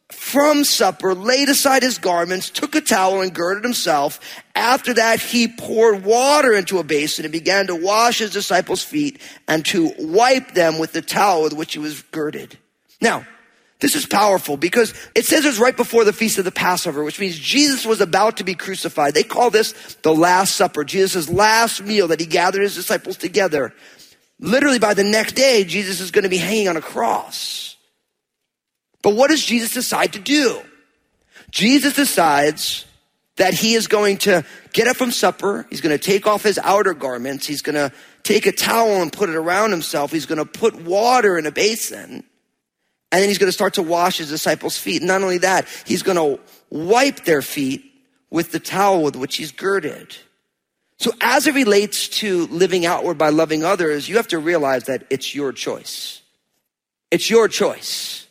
from 0.09 0.63
supper, 0.63 1.13
laid 1.13 1.49
aside 1.49 1.83
his 1.83 1.99
garments, 1.99 2.49
took 2.49 2.73
a 2.73 2.81
towel 2.81 3.21
and 3.21 3.35
girded 3.35 3.63
himself. 3.63 4.19
After 4.55 4.95
that, 4.95 5.19
he 5.19 5.47
poured 5.47 6.03
water 6.03 6.53
into 6.53 6.79
a 6.79 6.83
basin 6.83 7.23
and 7.23 7.31
began 7.31 7.67
to 7.67 7.75
wash 7.75 8.17
his 8.17 8.31
disciples' 8.31 8.83
feet 8.83 9.21
and 9.47 9.63
to 9.67 9.93
wipe 9.99 10.55
them 10.55 10.79
with 10.79 10.91
the 10.91 11.03
towel 11.03 11.43
with 11.43 11.53
which 11.53 11.73
he 11.73 11.79
was 11.79 12.01
girded. 12.01 12.57
Now, 12.99 13.27
this 13.83 13.95
is 13.95 14.05
powerful 14.05 14.55
because 14.55 14.93
it 15.13 15.25
says 15.25 15.43
it's 15.43 15.59
right 15.59 15.75
before 15.75 16.05
the 16.05 16.13
feast 16.13 16.37
of 16.37 16.45
the 16.45 16.51
Passover, 16.51 17.03
which 17.03 17.19
means 17.19 17.37
Jesus 17.37 17.85
was 17.85 17.99
about 17.99 18.37
to 18.37 18.45
be 18.45 18.55
crucified. 18.55 19.13
They 19.13 19.23
call 19.23 19.49
this 19.49 19.73
the 20.03 20.15
Last 20.15 20.55
Supper, 20.55 20.85
Jesus' 20.85 21.27
last 21.29 21.83
meal 21.83 22.07
that 22.07 22.21
he 22.21 22.25
gathered 22.25 22.61
his 22.61 22.75
disciples 22.75 23.17
together. 23.17 23.73
Literally 24.39 24.79
by 24.79 24.93
the 24.93 25.03
next 25.03 25.33
day, 25.33 25.65
Jesus 25.65 25.99
is 25.99 26.11
going 26.11 26.23
to 26.23 26.29
be 26.29 26.37
hanging 26.37 26.69
on 26.69 26.77
a 26.77 26.81
cross. 26.81 27.75
But 29.01 29.15
what 29.15 29.29
does 29.29 29.43
Jesus 29.43 29.73
decide 29.73 30.13
to 30.13 30.19
do? 30.19 30.61
Jesus 31.51 31.93
decides 31.93 32.85
that 33.35 33.53
he 33.53 33.73
is 33.73 33.87
going 33.87 34.17
to 34.19 34.45
get 34.71 34.87
up 34.87 34.95
from 34.95 35.11
supper. 35.11 35.67
He's 35.69 35.81
going 35.81 35.97
to 35.97 36.01
take 36.01 36.25
off 36.25 36.41
his 36.41 36.57
outer 36.57 36.93
garments. 36.93 37.45
He's 37.45 37.61
going 37.61 37.75
to 37.75 37.91
take 38.23 38.45
a 38.45 38.53
towel 38.53 39.01
and 39.01 39.11
put 39.11 39.27
it 39.27 39.35
around 39.35 39.71
himself. 39.71 40.13
He's 40.13 40.25
going 40.25 40.37
to 40.37 40.45
put 40.45 40.73
water 40.83 41.37
in 41.37 41.45
a 41.45 41.51
basin. 41.51 42.23
And 43.13 43.21
then 43.21 43.29
he's 43.29 43.37
going 43.37 43.47
to 43.47 43.53
start 43.53 43.75
to 43.75 43.83
wash 43.83 44.17
his 44.17 44.29
disciples' 44.29 44.75
feet. 44.75 45.03
Not 45.03 45.21
only 45.21 45.37
that, 45.37 45.67
he's 45.85 46.01
going 46.01 46.17
to 46.17 46.41
wipe 46.71 47.25
their 47.25 47.43
feet 47.43 47.85
with 48.31 48.51
the 48.51 48.59
towel 48.59 49.03
with 49.03 49.15
which 49.15 49.35
he's 49.35 49.51
girded. 49.51 50.17
So 50.97 51.11
as 51.21 51.45
it 51.45 51.53
relates 51.53 52.07
to 52.07 52.47
living 52.47 52.87
outward 52.87 53.19
by 53.19 53.29
loving 53.29 53.63
others, 53.63 54.09
you 54.09 54.15
have 54.15 54.29
to 54.29 54.39
realize 54.39 54.85
that 54.85 55.05
it's 55.11 55.35
your 55.35 55.51
choice. 55.51 56.23
It's 57.11 57.29
your 57.29 57.47
choice. 57.47 58.25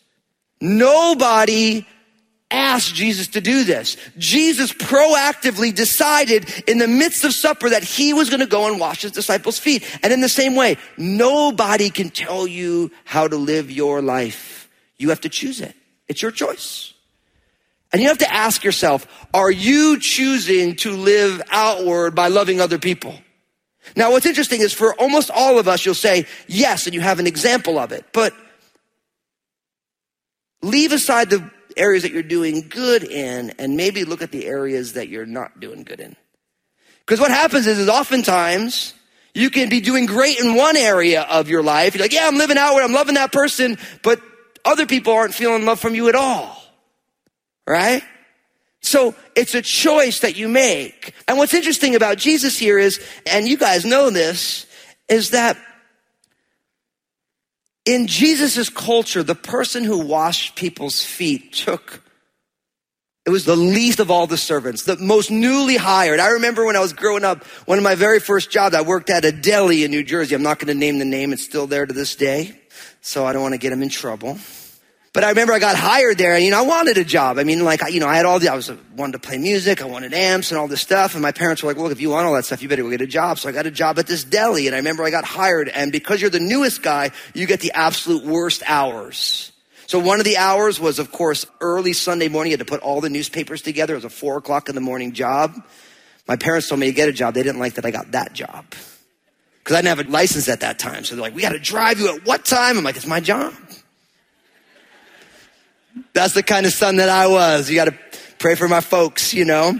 Nobody 0.61 1.87
asked 2.51 2.93
Jesus 2.93 3.29
to 3.29 3.41
do 3.41 3.63
this. 3.63 3.97
Jesus 4.19 4.73
proactively 4.73 5.73
decided 5.73 6.49
in 6.67 6.79
the 6.79 6.89
midst 6.89 7.23
of 7.23 7.35
supper 7.35 7.71
that 7.71 7.85
he 7.85 8.13
was 8.13 8.31
going 8.31 8.41
to 8.41 8.47
go 8.47 8.67
and 8.67 8.81
wash 8.81 9.03
his 9.03 9.13
disciples' 9.13 9.61
feet. 9.61 9.85
And 10.03 10.13
in 10.13 10.21
the 10.21 10.29
same 10.29 10.57
way, 10.57 10.77
nobody 10.97 11.89
can 11.89 12.11
tell 12.11 12.49
you 12.49 12.91
how 13.05 13.29
to 13.29 13.37
live 13.37 13.71
your 13.71 14.03
life. 14.03 14.62
You 15.03 15.09
have 15.09 15.23
to 15.23 15.29
choose 15.29 15.61
it. 15.61 15.75
It's 16.09 16.23
your 16.23 16.31
choice. 16.31 16.95
And 17.93 18.01
you 18.01 18.09
have 18.09 18.19
to 18.19 18.33
ask 18.33 18.65
yourself, 18.65 19.07
are 19.35 19.51
you 19.51 19.99
choosing 19.99 20.77
to 20.77 20.93
live 20.93 21.43
outward 21.51 22.15
by 22.15 22.29
loving 22.29 22.61
other 22.61 22.79
people? 22.79 23.15
Now, 23.97 24.13
what's 24.13 24.27
interesting 24.27 24.61
is 24.61 24.73
for 24.73 24.95
almost 24.95 25.31
all 25.31 25.59
of 25.59 25.67
us, 25.67 25.85
you'll 25.85 25.95
say 25.95 26.27
yes, 26.47 26.87
and 26.87 26.95
you 26.95 27.01
have 27.01 27.19
an 27.19 27.27
example 27.27 27.79
of 27.79 27.91
it. 27.91 28.07
But 28.13 28.33
leave 30.63 30.93
aside 30.93 31.29
the 31.29 31.51
areas 31.77 32.05
that 32.05 32.13
you're 32.13 32.23
doing 32.23 32.69
good 32.69 33.03
in 33.03 33.51
and 33.59 33.77
maybe 33.77 34.05
look 34.05 34.23
at 34.23 34.31
the 34.31 34.47
areas 34.47 34.93
that 34.93 35.09
you're 35.09 35.27
not 35.27 35.59
doing 35.59 35.83
good 35.83 36.01
in. 36.01 36.15
Because 37.01 37.19
what 37.19 37.33
happens 37.33 37.67
is, 37.67 37.79
is 37.79 37.89
oftentimes 37.89 38.95
you 39.35 39.51
can 39.51 39.69
be 39.69 39.81
doing 39.81 40.07
great 40.07 40.39
in 40.39 40.55
one 40.55 40.77
area 40.77 41.23
of 41.23 41.49
your 41.49 41.63
life. 41.63 41.95
You're 41.95 42.05
like, 42.05 42.13
yeah, 42.13 42.29
I'm 42.29 42.37
living 42.37 42.57
outward. 42.57 42.85
I'm 42.85 42.93
loving 42.93 43.17
that 43.17 43.33
person, 43.33 43.77
but 44.03 44.21
other 44.65 44.87
people 44.87 45.13
aren't 45.13 45.35
feeling 45.35 45.65
love 45.65 45.81
from 45.81 45.95
you 45.95 46.09
at 46.09 46.15
all. 46.15 46.57
Right? 47.67 48.03
So 48.81 49.15
it's 49.37 49.55
a 49.55 49.63
choice 49.63 50.21
that 50.21 50.37
you 50.37 50.49
make. 50.49 51.15
And 51.29 51.39
what's 51.39 51.55
interesting 51.55 51.95
about 51.95 52.19
Jesus 52.19 52.59
here 52.59 52.79
is, 52.79 53.01
and 53.27 53.47
you 53.47 53.57
guys 53.57 53.85
know 53.85 54.11
this, 54.11 54.67
is 55.09 55.31
that 55.31 55.57
in 57.85 58.07
Jesus' 58.07 58.69
culture, 58.69 59.23
the 59.23 59.35
person 59.35 59.85
who 59.85 59.99
washed 59.99 60.57
people's 60.57 61.03
feet 61.05 61.53
took, 61.53 62.03
it 63.25 63.31
was 63.31 63.45
the 63.45 63.57
least 63.57 64.01
of 64.01 64.11
all 64.11 64.27
the 64.27 64.37
servants, 64.37 64.83
the 64.83 64.97
most 64.97 65.31
newly 65.31 65.77
hired. 65.77 66.19
I 66.19 66.31
remember 66.31 66.65
when 66.67 66.77
I 66.77 66.81
was 66.81 66.93
growing 66.93 67.25
up, 67.25 67.45
one 67.67 67.79
of 67.79 67.85
my 67.85 67.95
very 67.95 68.19
first 68.19 68.51
jobs, 68.51 68.75
I 68.75 68.83
worked 68.83 69.11
at 69.11 69.25
a 69.25 69.31
deli 69.31 69.85
in 69.85 69.93
New 69.93 70.03
Jersey. 70.03 70.35
I'm 70.35 70.43
not 70.43 70.59
going 70.59 70.69
to 70.69 70.79
name 70.79 70.99
the 70.99 71.05
name. 71.05 71.33
It's 71.33 71.45
still 71.45 71.69
there 71.69 71.87
to 71.87 71.93
this 71.93 72.17
day. 72.17 72.59
So 73.03 73.27
I 73.27 73.33
don't 73.33 73.43
want 73.43 73.53
to 73.53 73.59
get 73.59 73.73
him 73.73 73.83
in 73.83 73.89
trouble. 73.91 74.39
But 75.13 75.25
I 75.25 75.29
remember 75.29 75.53
I 75.53 75.59
got 75.59 75.77
hired 75.77 76.17
there 76.17 76.35
and, 76.35 76.43
you 76.43 76.51
know, 76.51 76.61
I 76.61 76.67
wanted 76.67 76.97
a 76.97 77.05
job. 77.05 77.37
I 77.37 77.45
mean, 77.45 77.63
like, 77.63 77.83
you 77.93 78.01
know, 78.01 78.09
I 78.09 78.17
had 78.17 78.25
all 78.25 78.39
the, 78.39 78.49
I 78.49 78.55
was, 78.55 78.71
uh, 78.71 78.77
wanted 78.97 79.13
to 79.13 79.19
play 79.19 79.37
music. 79.37 79.83
I 79.83 79.85
wanted 79.85 80.15
amps 80.15 80.51
and 80.51 80.59
all 80.59 80.69
this 80.69 80.81
stuff. 80.81 81.13
And 81.13 81.21
my 81.21 81.33
parents 81.33 81.63
were 81.63 81.69
like, 81.69 81.77
look, 81.77 81.93
if 81.93 82.01
you 82.01 82.09
want 82.09 82.27
all 82.27 82.33
that 82.33 82.47
stuff, 82.47 82.63
you 82.63 82.69
better 82.69 82.83
go 82.83 82.89
get 82.89 83.03
a 83.03 83.07
job. 83.07 83.39
So 83.39 83.51
I 83.51 83.53
got 83.53 83.67
a 83.67 83.71
job 83.71 83.99
at 83.99 84.07
this 84.07 84.25
deli 84.25 84.69
and 84.69 84.75
I 84.75 84.79
remember 84.79 85.05
I 85.05 85.11
got 85.11 85.27
hired. 85.27 85.69
And 85.69 85.93
because 85.93 86.23
you're 86.23 86.31
the 86.31 86.41
newest 86.41 86.83
guy, 86.83 87.11
you 87.35 87.47
get 87.47 87.61
the 87.61 87.73
absolute 87.73 88.25
worst 88.25 88.63
hours. 88.67 89.53
So 89.87 89.99
one 89.99 90.19
of 90.19 90.25
the 90.25 90.39
hours 90.39 90.81
was, 90.81 90.99
of 90.99 91.13
course, 91.13 91.45
early 91.61 91.93
Sunday 91.93 92.29
morning. 92.29 92.53
You 92.53 92.57
had 92.57 92.67
to 92.67 92.71
put 92.71 92.81
all 92.81 93.03
the 93.03 93.11
newspapers 93.11 93.61
together. 93.61 93.93
It 93.93 93.99
was 93.99 94.05
a 94.07 94.11
four 94.11 94.39
o'clock 94.39 94.71
in 94.71 94.75
the 94.75 94.81
morning 94.81 95.13
job. 95.13 95.63
My 96.27 96.37
parents 96.37 96.69
told 96.69 96.81
me 96.81 96.87
to 96.87 96.93
get 96.93 97.11
a 97.11 97.13
job. 97.13 97.35
They 97.35 97.43
didn't 97.43 97.59
like 97.59 97.75
that 97.75 97.85
I 97.85 97.91
got 97.91 98.13
that 98.13 98.33
job. 98.33 98.65
Cause 99.65 99.77
I 99.77 99.83
didn't 99.83 99.97
have 99.97 100.09
a 100.09 100.11
license 100.11 100.49
at 100.49 100.61
that 100.61 100.79
time. 100.79 101.05
So 101.05 101.15
they're 101.15 101.23
like, 101.23 101.35
we 101.35 101.43
got 101.43 101.53
to 101.53 101.59
drive 101.59 102.01
you 102.01 102.17
at 102.17 102.27
what 102.27 102.45
time? 102.45 102.79
I'm 102.79 102.85
like, 102.85 102.97
it's 102.97 103.07
my 103.07 103.21
job. 103.21 103.55
That's 106.15 106.35
the 106.35 106.43
kind 106.43 106.67
of 106.67 106.73
son 106.73 106.97
that 106.97 107.09
I 107.09 107.29
was. 107.29 107.71
You 107.71 107.77
got 107.77 107.85
to 107.85 107.95
pray 108.39 108.55
for 108.57 108.67
my 108.67 108.81
folks, 108.81 109.33
you 109.33 109.45
know. 109.45 109.79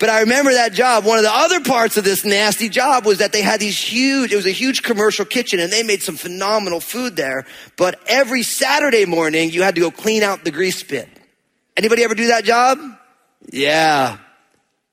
But 0.00 0.08
I 0.08 0.20
remember 0.20 0.52
that 0.52 0.72
job. 0.72 1.04
One 1.04 1.18
of 1.18 1.24
the 1.24 1.32
other 1.32 1.60
parts 1.60 1.96
of 1.96 2.04
this 2.04 2.24
nasty 2.24 2.68
job 2.68 3.04
was 3.04 3.18
that 3.18 3.32
they 3.32 3.42
had 3.42 3.60
these 3.60 3.78
huge, 3.78 4.32
it 4.32 4.36
was 4.36 4.46
a 4.46 4.50
huge 4.50 4.82
commercial 4.82 5.24
kitchen 5.24 5.60
and 5.60 5.72
they 5.72 5.82
made 5.82 6.02
some 6.02 6.16
phenomenal 6.16 6.80
food 6.80 7.16
there. 7.16 7.44
But 7.76 8.00
every 8.06 8.42
Saturday 8.44 9.04
morning, 9.04 9.50
you 9.50 9.62
had 9.62 9.74
to 9.74 9.80
go 9.80 9.90
clean 9.90 10.22
out 10.22 10.44
the 10.44 10.50
grease 10.50 10.82
pit. 10.82 11.08
Anybody 11.76 12.04
ever 12.04 12.14
do 12.14 12.28
that 12.28 12.44
job? 12.44 12.78
Yeah. 13.50 14.18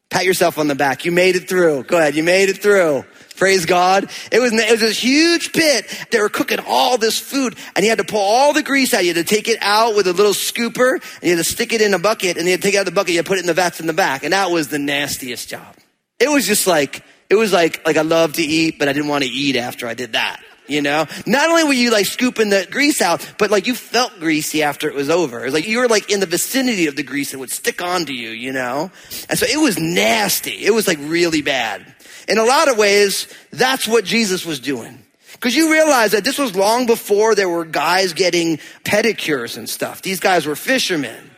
Pat 0.10 0.26
yourself 0.26 0.58
on 0.58 0.68
the 0.68 0.76
back. 0.76 1.06
You 1.06 1.12
made 1.12 1.36
it 1.36 1.48
through. 1.48 1.84
Go 1.84 1.98
ahead. 1.98 2.16
You 2.16 2.24
made 2.24 2.50
it 2.50 2.58
through. 2.62 3.06
Praise 3.36 3.66
God. 3.66 4.10
It 4.32 4.40
was, 4.40 4.54
it 4.54 4.72
was 4.72 4.80
this 4.80 4.98
huge 4.98 5.52
pit. 5.52 6.08
They 6.12 6.20
were 6.20 6.30
cooking 6.30 6.60
all 6.66 6.98
this 6.98 7.20
food 7.20 7.56
and 7.76 7.84
you 7.84 7.90
had 7.90 7.98
to 7.98 8.06
pull 8.06 8.22
all 8.22 8.54
the 8.54 8.64
grease 8.64 8.94
out. 8.94 9.04
You 9.04 9.14
had 9.14 9.28
to 9.28 9.36
take 9.36 9.48
it 9.48 9.58
out 9.62 9.96
with 9.96 10.08
a 10.08 10.14
little 10.14 10.34
scooper 10.34 10.94
and 10.94 11.24
you 11.24 11.30
had 11.32 11.38
to 11.38 11.44
stick 11.44 11.74
it 11.74 11.82
in 11.82 11.94
a 11.94 12.00
bucket 12.00 12.38
and 12.38 12.40
then 12.40 12.46
you 12.46 12.52
had 12.52 12.62
to 12.62 12.68
take 12.68 12.76
out 12.76 12.86
the 12.86 12.92
bucket. 12.92 13.14
You 13.14 13.24
put 13.24 13.38
it 13.38 13.42
in 13.42 13.48
the 13.48 13.54
vats 13.54 13.80
in 13.80 13.88
the 13.88 13.94
back. 13.94 14.24
And 14.24 14.34
that 14.34 14.52
was 14.52 14.70
the 14.70 14.80
nastiest 14.80 15.50
job. 15.50 15.76
It 16.20 16.30
was 16.30 16.48
just 16.48 16.66
like, 16.66 17.04
it 17.30 17.36
was 17.36 17.52
like, 17.52 17.86
like 17.86 17.98
I 17.98 18.04
love 18.04 18.34
to 18.34 18.44
eat, 18.44 18.80
but 18.80 18.88
I 18.88 18.94
didn't 18.94 19.10
want 19.10 19.24
to 19.24 19.30
eat 19.30 19.58
after 19.58 19.88
I 19.88 19.94
did 19.94 20.14
that. 20.14 20.42
You 20.68 20.82
know, 20.82 21.06
not 21.28 21.50
only 21.50 21.64
were 21.64 21.74
you 21.74 21.92
like 21.92 22.08
scooping 22.08 22.50
the 22.50 22.68
grease 22.70 23.00
out, 23.02 23.34
but 23.38 23.52
like 23.52 23.68
you 23.68 23.76
felt 23.76 24.20
greasy 24.20 24.64
after 24.64 24.90
it 24.90 24.96
was 24.96 25.12
over. 25.12 25.42
It 25.42 25.46
was 25.46 25.54
like 25.54 25.68
you 25.68 25.78
were 25.80 25.88
like 25.88 26.10
in 26.10 26.20
the 26.20 26.26
vicinity 26.26 26.88
of 26.88 26.96
the 26.96 27.04
grease 27.04 27.34
and 27.34 27.40
would 27.40 27.52
stick 27.52 27.84
onto 27.84 28.14
you, 28.14 28.30
you 28.30 28.52
know? 28.52 28.90
And 29.30 29.38
so 29.38 29.46
it 29.46 29.60
was 29.60 29.78
nasty. 29.78 30.66
It 30.66 30.74
was 30.74 30.88
like 30.88 30.98
really 31.02 31.44
bad. 31.44 31.95
In 32.28 32.38
a 32.38 32.44
lot 32.44 32.68
of 32.68 32.78
ways, 32.78 33.28
that's 33.52 33.88
what 33.88 34.06
Jesus 34.06 34.46
was 34.46 34.60
doing. 34.60 35.06
Because 35.34 35.56
you 35.56 35.72
realize 35.72 36.12
that 36.12 36.24
this 36.24 36.38
was 36.38 36.56
long 36.56 36.86
before 36.86 37.36
there 37.36 37.50
were 37.50 37.66
guys 37.66 38.14
getting 38.14 38.58
pedicures 38.84 39.58
and 39.58 39.70
stuff. 39.70 40.02
These 40.02 40.20
guys 40.20 40.46
were 40.46 40.56
fishermen. 40.56 41.32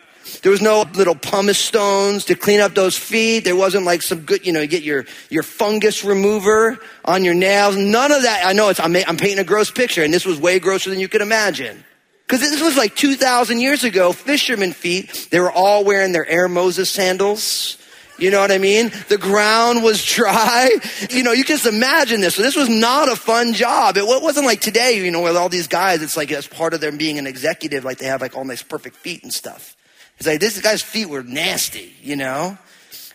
There 0.44 0.52
was 0.52 0.62
no 0.62 0.86
little 0.94 1.16
pumice 1.16 1.58
stones 1.58 2.26
to 2.26 2.36
clean 2.36 2.60
up 2.60 2.76
those 2.76 2.98
feet. 2.98 3.44
There 3.44 3.56
wasn't 3.56 3.86
like 3.86 4.02
some 4.02 4.22
good, 4.22 4.46
you 4.46 4.54
know, 4.54 4.62
you 4.62 4.68
get 4.68 4.84
your, 4.84 5.06
your 5.30 5.44
fungus 5.44 6.04
remover 6.04 6.78
on 7.04 7.24
your 7.24 7.34
nails. 7.34 7.76
None 7.76 8.12
of 8.12 8.24
that. 8.24 8.46
I 8.46 8.54
know 8.54 8.70
it's, 8.70 8.80
I'm, 8.80 8.96
I'm 8.96 9.18
painting 9.18 9.40
a 9.40 9.44
gross 9.44 9.72
picture 9.72 10.04
and 10.04 10.14
this 10.14 10.26
was 10.26 10.40
way 10.40 10.60
grosser 10.60 10.90
than 10.90 11.00
you 11.00 11.08
could 11.08 11.22
imagine. 11.22 11.84
Because 12.28 12.42
this 12.42 12.62
was 12.62 12.76
like 12.76 12.96
2,000 12.96 13.60
years 13.60 13.86
ago, 13.86 14.12
fishermen 14.12 14.74
feet. 14.74 15.30
They 15.32 15.40
were 15.40 15.52
all 15.52 15.86
wearing 15.86 16.12
their 16.12 16.26
Air 16.26 16.50
Moses 16.50 16.90
sandals. 16.90 17.78
You 18.18 18.32
know 18.32 18.40
what 18.40 18.52
I 18.52 18.58
mean? 18.58 18.92
The 19.10 19.18
ground 19.18 19.84
was 19.84 20.04
dry. 20.04 20.70
You 21.10 21.24
know, 21.24 21.32
you 21.32 21.44
just 21.44 21.66
imagine 21.66 22.22
this. 22.22 22.36
So 22.36 22.42
this 22.42 22.56
was 22.56 22.70
not 22.70 23.12
a 23.12 23.16
fun 23.16 23.54
job. 23.54 23.98
It 23.98 24.06
wasn't 24.06 24.46
like 24.46 24.62
today, 24.62 25.04
you 25.04 25.12
know, 25.12 25.22
with 25.22 25.36
all 25.36 25.50
these 25.50 25.68
guys, 25.68 26.02
it's 26.02 26.18
like 26.18 26.32
as 26.32 26.48
part 26.48 26.74
of 26.74 26.82
them 26.82 26.98
being 26.98 27.20
an 27.20 27.28
executive, 27.28 27.86
like 27.86 28.00
they 28.00 28.08
have 28.08 28.22
like 28.22 28.36
all 28.36 28.46
nice 28.46 28.64
perfect 28.64 28.96
feet 28.96 29.24
and 29.24 29.34
stuff. 29.34 29.76
It's 30.18 30.28
like 30.28 30.40
this 30.40 30.60
guy's 30.62 30.82
feet 30.82 31.10
were 31.10 31.24
nasty, 31.24 31.94
you 32.02 32.16
know? 32.16 32.58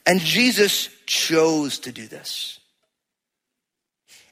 And 0.07 0.21
Jesus 0.21 0.89
chose 1.07 1.81
to 1.81 1.93
do 1.93 2.07
this. 2.07 2.61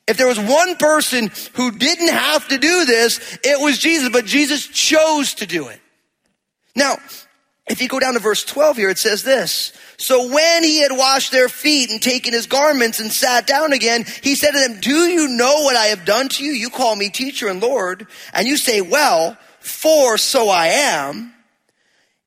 If 0.07 0.17
there 0.17 0.27
was 0.27 0.41
one 0.41 0.77
person 0.77 1.31
who 1.55 1.71
didn't 1.71 2.09
have 2.09 2.49
to 2.49 2.59
do 2.59 2.85
this, 2.85 3.39
it 3.45 3.61
was 3.61 3.79
Jesus, 3.79 4.09
but 4.09 4.25
Jesus 4.25 4.67
chose 4.67 5.35
to 5.35 5.47
do 5.47 5.69
it. 5.69 5.81
Now, 6.75 6.97
if 7.71 7.81
you 7.81 7.89
go 7.89 8.01
down 8.01 8.15
to 8.15 8.19
verse 8.19 8.45
12 8.45 8.77
here, 8.79 8.91
it 8.91 8.99
says 8.99 9.23
this. 9.23 9.73
So 9.97 10.33
when 10.33 10.65
he 10.65 10.81
had 10.83 10.91
washed 10.91 11.31
their 11.31 11.49
feet 11.49 11.91
and 11.91 12.03
taken 12.03 12.33
his 12.33 12.47
garments 12.47 12.99
and 12.99 13.13
sat 13.13 13.47
down 13.47 13.73
again, 13.73 14.05
he 14.23 14.35
said 14.35 14.51
to 14.51 14.59
them, 14.59 14.81
Do 14.81 15.07
you 15.09 15.29
know 15.29 15.63
what 15.63 15.77
I 15.77 15.87
have 15.87 16.05
done 16.05 16.29
to 16.31 16.45
you? 16.45 16.51
You 16.51 16.69
call 16.69 16.97
me 16.97 17.11
teacher 17.11 17.49
and 17.49 17.63
Lord, 17.63 18.09
and 18.35 18.49
you 18.49 18.57
say, 18.57 18.81
Well, 18.81 19.39
for 19.61 20.19
so 20.19 20.49
I 20.49 20.67
am. 20.67 21.33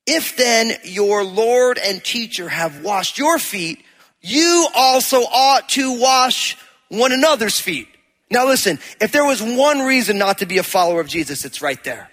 If 0.05 0.37
then 0.37 0.73
your 0.83 1.25
Lord 1.25 1.77
and 1.77 2.01
teacher 2.01 2.47
have 2.47 2.81
washed 2.81 3.17
your 3.17 3.37
feet, 3.37 3.83
you 4.21 4.67
also 4.73 5.17
ought 5.17 5.67
to 5.69 5.99
wash 5.99 6.57
one 6.87 7.11
another's 7.11 7.59
feet. 7.59 7.89
Now 8.31 8.47
listen, 8.47 8.79
if 9.01 9.11
there 9.11 9.25
was 9.25 9.41
one 9.41 9.79
reason 9.79 10.17
not 10.17 10.37
to 10.37 10.45
be 10.45 10.57
a 10.57 10.63
follower 10.63 11.01
of 11.01 11.07
Jesus, 11.07 11.43
it's 11.43 11.61
right 11.61 11.83
there. 11.83 12.09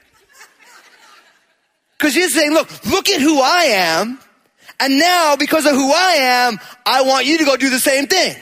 Because 2.01 2.15
he's 2.15 2.33
saying, 2.33 2.53
look, 2.53 2.87
look 2.87 3.11
at 3.11 3.21
who 3.21 3.43
I 3.43 3.65
am. 3.65 4.19
And 4.81 4.99
now 4.99 5.37
because 5.37 5.67
of 5.67 5.73
who 5.73 5.93
I 5.93 6.15
am, 6.49 6.59
I 6.87 7.03
want 7.03 7.27
you 7.27 7.37
to 7.37 7.45
go 7.45 7.59
do 7.59 7.69
the 7.69 7.79
same 7.79 8.07
thing. 8.07 8.35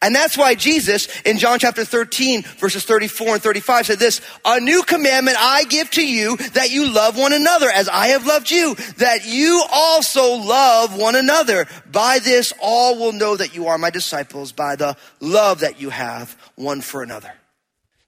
And 0.00 0.14
that's 0.14 0.38
why 0.38 0.54
Jesus 0.54 1.20
in 1.20 1.36
John 1.36 1.58
chapter 1.58 1.84
13 1.84 2.42
verses 2.42 2.84
34 2.84 3.34
and 3.34 3.42
35 3.42 3.86
said 3.86 3.98
this, 3.98 4.22
a 4.46 4.58
new 4.58 4.82
commandment 4.84 5.36
I 5.38 5.64
give 5.64 5.90
to 5.90 6.04
you 6.04 6.38
that 6.54 6.70
you 6.70 6.90
love 6.90 7.18
one 7.18 7.34
another 7.34 7.68
as 7.68 7.90
I 7.90 8.08
have 8.08 8.26
loved 8.26 8.50
you, 8.50 8.74
that 8.96 9.26
you 9.26 9.62
also 9.70 10.36
love 10.36 10.98
one 10.98 11.14
another. 11.14 11.68
By 11.90 12.20
this 12.20 12.54
all 12.58 12.98
will 12.98 13.12
know 13.12 13.36
that 13.36 13.54
you 13.54 13.66
are 13.66 13.76
my 13.76 13.90
disciples 13.90 14.50
by 14.50 14.76
the 14.76 14.96
love 15.20 15.60
that 15.60 15.78
you 15.78 15.90
have 15.90 16.38
one 16.56 16.80
for 16.80 17.02
another. 17.02 17.32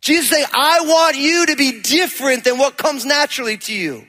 Jesus 0.01 0.31
saying, 0.31 0.47
I 0.55 0.81
want 0.81 1.19
you 1.19 1.47
to 1.47 1.57
be 1.57 1.83
different 1.83 2.45
than 2.45 2.57
what 2.57 2.79
comes 2.79 3.05
naturally 3.05 3.59
to 3.59 3.75
you. 3.75 4.07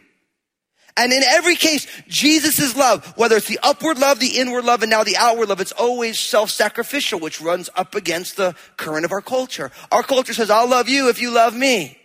And 0.97 1.11
in 1.11 1.23
every 1.23 1.55
case, 1.55 1.87
Jesus' 2.07 2.75
love, 2.75 3.05
whether 3.17 3.35
it's 3.35 3.47
the 3.47 3.59
upward 3.61 3.99
love, 3.99 4.19
the 4.19 4.39
inward 4.39 4.63
love, 4.63 4.81
and 4.81 4.89
now 4.89 5.03
the 5.03 5.17
outward 5.17 5.49
love, 5.49 5.59
it's 5.59 5.73
always 5.73 6.17
self-sacrificial, 6.17 7.19
which 7.19 7.41
runs 7.41 7.69
up 7.75 7.95
against 7.95 8.37
the 8.37 8.55
current 8.77 9.03
of 9.03 9.11
our 9.11 9.21
culture. 9.21 9.71
Our 9.91 10.03
culture 10.03 10.33
says, 10.33 10.49
I'll 10.49 10.69
love 10.69 10.87
you 10.87 11.09
if 11.09 11.21
you 11.21 11.31
love 11.31 11.55
me. 11.55 11.97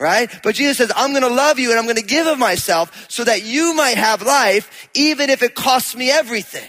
Right? 0.00 0.28
But 0.42 0.56
Jesus 0.56 0.78
says, 0.78 0.90
I'm 0.96 1.12
gonna 1.12 1.28
love 1.28 1.58
you 1.58 1.70
and 1.70 1.78
I'm 1.78 1.86
gonna 1.86 2.02
give 2.02 2.26
of 2.26 2.38
myself 2.38 3.06
so 3.08 3.24
that 3.24 3.44
you 3.44 3.74
might 3.74 3.96
have 3.96 4.22
life, 4.22 4.88
even 4.94 5.30
if 5.30 5.42
it 5.42 5.54
costs 5.54 5.94
me 5.94 6.10
everything. 6.10 6.68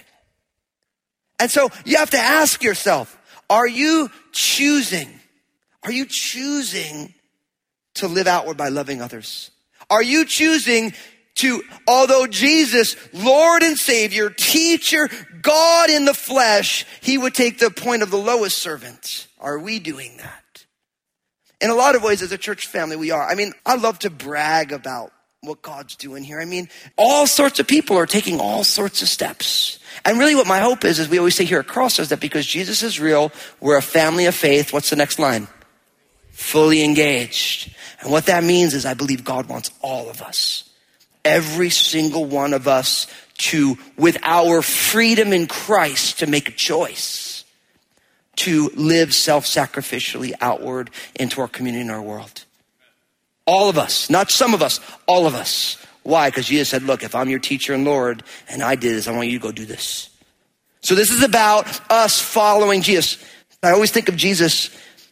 And 1.39 1.49
so 1.49 1.69
you 1.85 1.97
have 1.97 2.11
to 2.11 2.19
ask 2.19 2.63
yourself, 2.63 3.17
are 3.49 3.67
you 3.67 4.11
choosing? 4.31 5.09
Are 5.83 5.91
you 5.91 6.05
choosing 6.05 7.13
to 7.95 8.07
live 8.07 8.27
outward 8.27 8.57
by 8.57 8.69
loving 8.69 9.01
others? 9.01 9.51
Are 9.89 10.03
you 10.03 10.25
choosing 10.25 10.93
to, 11.35 11.63
although 11.87 12.27
Jesus, 12.27 12.95
Lord 13.13 13.61
and 13.61 13.77
Savior, 13.77 14.29
teacher, 14.29 15.09
God 15.41 15.89
in 15.89 16.05
the 16.05 16.13
flesh, 16.13 16.85
he 17.01 17.17
would 17.17 17.35
take 17.35 17.59
the 17.59 17.69
point 17.69 18.03
of 18.03 18.09
the 18.09 18.17
lowest 18.17 18.57
servant. 18.57 19.27
Are 19.39 19.59
we 19.59 19.79
doing 19.79 20.17
that? 20.17 20.65
In 21.61 21.69
a 21.69 21.75
lot 21.75 21.95
of 21.95 22.03
ways, 22.03 22.21
as 22.21 22.31
a 22.31 22.37
church 22.37 22.67
family, 22.67 22.95
we 22.95 23.11
are. 23.11 23.27
I 23.27 23.35
mean, 23.35 23.53
I 23.65 23.75
love 23.75 23.99
to 23.99 24.09
brag 24.09 24.71
about 24.71 25.11
what 25.41 25.61
God's 25.61 25.95
doing 25.95 26.23
here. 26.23 26.39
I 26.39 26.45
mean, 26.45 26.69
all 26.97 27.27
sorts 27.27 27.59
of 27.59 27.67
people 27.67 27.97
are 27.97 28.05
taking 28.05 28.39
all 28.39 28.63
sorts 28.63 29.01
of 29.01 29.07
steps. 29.07 29.79
And 30.03 30.17
really 30.17 30.35
what 30.35 30.47
my 30.47 30.59
hope 30.59 30.83
is, 30.83 30.99
is 30.99 31.09
we 31.09 31.17
always 31.17 31.35
say 31.35 31.45
here 31.45 31.59
at 31.59 31.67
Cross 31.67 31.99
is 31.99 32.09
that 32.09 32.19
because 32.19 32.45
Jesus 32.45 32.81
is 32.81 32.99
real, 32.99 33.31
we're 33.59 33.77
a 33.77 33.81
family 33.81 34.25
of 34.25 34.35
faith. 34.35 34.73
What's 34.73 34.89
the 34.89 34.95
next 34.95 35.19
line? 35.19 35.47
Fully 36.31 36.83
engaged. 36.83 37.73
And 38.01 38.11
what 38.11 38.25
that 38.25 38.43
means 38.43 38.73
is 38.73 38.85
I 38.85 38.93
believe 38.93 39.23
God 39.23 39.47
wants 39.47 39.71
all 39.81 40.09
of 40.09 40.21
us 40.21 40.64
every 41.25 41.69
single 41.69 42.23
one 42.23 42.53
of 42.53 42.67
us 42.67 43.07
to, 43.37 43.77
with 43.97 44.17
our 44.23 44.61
freedom 44.61 45.33
in 45.33 45.47
Christ, 45.47 46.19
to 46.19 46.27
make 46.27 46.47
a 46.47 46.53
choice 46.53 47.43
to 48.37 48.69
live 48.75 49.13
self-sacrificially 49.13 50.33
outward 50.41 50.89
into 51.15 51.41
our 51.41 51.47
community 51.47 51.81
and 51.81 51.91
our 51.91 52.01
world. 52.01 52.45
All 53.45 53.69
of 53.69 53.77
us, 53.77 54.09
not 54.09 54.31
some 54.31 54.53
of 54.53 54.61
us, 54.61 54.79
all 55.07 55.27
of 55.27 55.35
us. 55.35 55.77
Why? 56.03 56.29
Because 56.29 56.47
Jesus 56.47 56.69
said, 56.69 56.83
look, 56.83 57.03
if 57.03 57.15
I'm 57.15 57.29
your 57.29 57.39
teacher 57.39 57.73
and 57.73 57.85
Lord 57.85 58.23
and 58.49 58.61
I 58.61 58.75
did 58.75 58.95
this, 58.95 59.07
I 59.07 59.11
want 59.11 59.27
you 59.27 59.39
to 59.39 59.43
go 59.43 59.51
do 59.51 59.65
this. 59.65 60.09
So 60.81 60.95
this 60.95 61.11
is 61.11 61.23
about 61.23 61.79
us 61.91 62.21
following 62.21 62.81
Jesus. 62.81 63.23
I 63.63 63.71
always 63.71 63.91
think 63.91 64.09
of 64.09 64.15
Jesus 64.15 64.69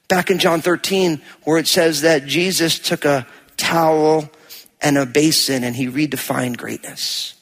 back 0.08 0.30
in 0.30 0.38
John 0.38 0.62
13 0.62 1.21
where 1.43 1.58
it 1.58 1.67
says 1.67 2.02
that 2.02 2.26
Jesus 2.26 2.78
took 2.78 3.06
a 3.06 3.26
towel 3.58 4.30
and 4.84 4.98
a 4.98 5.06
basin 5.06 5.63
and 5.63 5.76
he 5.76 5.88
redefined 5.88 6.58
greatness. 6.58 7.36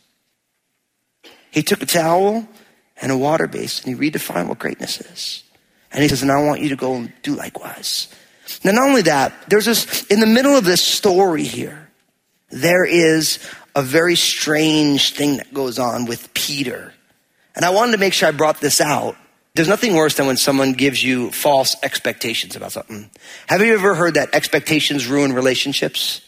He 1.50 1.64
took 1.64 1.82
a 1.82 1.86
towel 1.86 2.48
and 3.02 3.12
a 3.12 3.18
water 3.18 3.48
basin. 3.48 3.90
and 3.90 4.02
He 4.02 4.10
redefined 4.10 4.48
what 4.48 4.60
greatness 4.60 5.02
is. 5.02 5.44
And 5.92 6.02
he 6.02 6.08
says, 6.08 6.22
and 6.22 6.32
I 6.32 6.42
want 6.44 6.62
you 6.62 6.70
to 6.70 6.76
go 6.78 6.96
and 6.96 7.12
do 7.24 7.36
likewise. 7.36 8.08
Now, 8.64 8.72
not 8.72 8.88
only 8.88 9.02
that, 9.04 9.34
there's 9.50 9.66
this, 9.66 10.06
in 10.06 10.20
the 10.20 10.28
middle 10.28 10.56
of 10.56 10.64
this 10.64 10.82
story 10.82 11.44
here, 11.44 11.90
there 12.50 12.86
is 12.86 13.40
a 13.76 13.82
very 13.82 14.16
strange 14.16 15.14
thing 15.14 15.38
that 15.38 15.54
goes 15.54 15.80
on 15.80 16.06
with 16.06 16.34
Peter. 16.34 16.94
And 17.56 17.66
I 17.66 17.72
wanted 17.72 17.94
to 17.94 17.98
make 17.98 18.14
sure 18.14 18.30
I 18.30 18.32
brought 18.32 18.62
this 18.62 18.80
out. 18.80 19.16
There's 19.54 19.68
nothing 19.68 19.96
worse 19.96 20.16
than 20.16 20.28
when 20.28 20.38
someone 20.38 20.74
gives 20.74 21.04
you 21.04 21.32
false 21.32 21.76
expectations 21.84 22.56
about 22.56 22.72
something. 22.72 23.10
Have 23.48 23.62
you 23.62 23.74
ever 23.74 23.96
heard 23.96 24.14
that 24.14 24.34
expectations 24.34 25.08
ruin 25.08 25.34
relationships? 25.34 26.22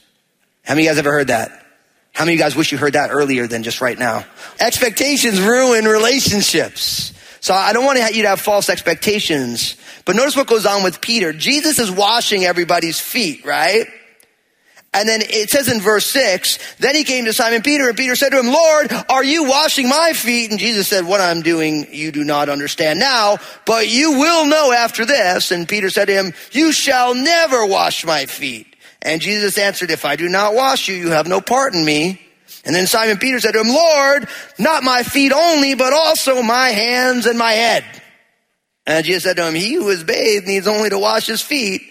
How 0.63 0.73
many 0.73 0.81
of 0.81 0.85
you 0.85 0.89
guys 0.91 0.99
ever 0.99 1.11
heard 1.11 1.27
that? 1.27 1.65
How 2.13 2.25
many 2.25 2.35
of 2.35 2.39
you 2.39 2.45
guys 2.45 2.55
wish 2.55 2.71
you 2.71 2.77
heard 2.77 2.93
that 2.93 3.09
earlier 3.11 3.47
than 3.47 3.63
just 3.63 3.81
right 3.81 3.97
now? 3.97 4.25
Expectations 4.59 5.41
ruin 5.41 5.85
relationships. 5.85 7.11
So 7.41 7.53
I 7.53 7.73
don't 7.73 7.85
want 7.85 7.99
you 8.15 8.21
to 8.21 8.29
have 8.29 8.39
false 8.39 8.69
expectations. 8.69 9.75
But 10.05 10.15
notice 10.15 10.35
what 10.35 10.47
goes 10.47 10.65
on 10.65 10.83
with 10.83 11.01
Peter. 11.01 11.33
Jesus 11.33 11.79
is 11.79 11.91
washing 11.91 12.45
everybody's 12.45 12.99
feet, 12.99 13.45
right? 13.45 13.87
And 14.93 15.09
then 15.09 15.21
it 15.23 15.49
says 15.49 15.69
in 15.69 15.81
verse 15.81 16.05
six, 16.05 16.59
then 16.75 16.93
he 16.93 17.03
came 17.03 17.25
to 17.25 17.33
Simon 17.33 17.63
Peter 17.63 17.87
and 17.89 17.97
Peter 17.97 18.15
said 18.15 18.29
to 18.29 18.39
him, 18.39 18.45
Lord, 18.45 18.93
are 19.09 19.23
you 19.23 19.45
washing 19.45 19.89
my 19.89 20.13
feet? 20.13 20.51
And 20.51 20.59
Jesus 20.59 20.87
said, 20.87 21.05
what 21.05 21.19
I'm 21.19 21.41
doing, 21.41 21.87
you 21.91 22.11
do 22.11 22.23
not 22.23 22.47
understand 22.47 22.99
now, 22.99 23.37
but 23.65 23.89
you 23.89 24.19
will 24.19 24.45
know 24.45 24.71
after 24.71 25.03
this. 25.03 25.51
And 25.51 25.67
Peter 25.67 25.89
said 25.89 26.05
to 26.05 26.13
him, 26.13 26.33
you 26.51 26.71
shall 26.71 27.15
never 27.15 27.65
wash 27.65 28.05
my 28.05 28.27
feet. 28.27 28.72
And 29.03 29.21
Jesus 29.21 29.57
answered, 29.57 29.91
if 29.91 30.05
I 30.05 30.15
do 30.15 30.29
not 30.29 30.55
wash 30.55 30.87
you, 30.87 30.95
you 30.95 31.09
have 31.11 31.27
no 31.27 31.41
part 31.41 31.75
in 31.75 31.83
me. 31.83 32.21
And 32.65 32.73
then 32.73 32.87
Simon 32.87 33.17
Peter 33.17 33.39
said 33.39 33.51
to 33.51 33.59
him, 33.59 33.67
Lord, 33.67 34.29
not 34.57 34.83
my 34.83 35.03
feet 35.03 35.33
only, 35.33 35.75
but 35.75 35.91
also 35.91 36.41
my 36.41 36.69
hands 36.69 37.25
and 37.25 37.37
my 37.37 37.51
head. 37.51 37.83
And 38.85 39.05
Jesus 39.05 39.23
said 39.23 39.35
to 39.35 39.45
him, 39.45 39.55
he 39.55 39.73
who 39.73 39.89
is 39.89 40.05
bathed 40.05 40.47
needs 40.47 40.67
only 40.67 40.89
to 40.89 40.97
wash 40.97 41.27
his 41.27 41.41
feet, 41.41 41.81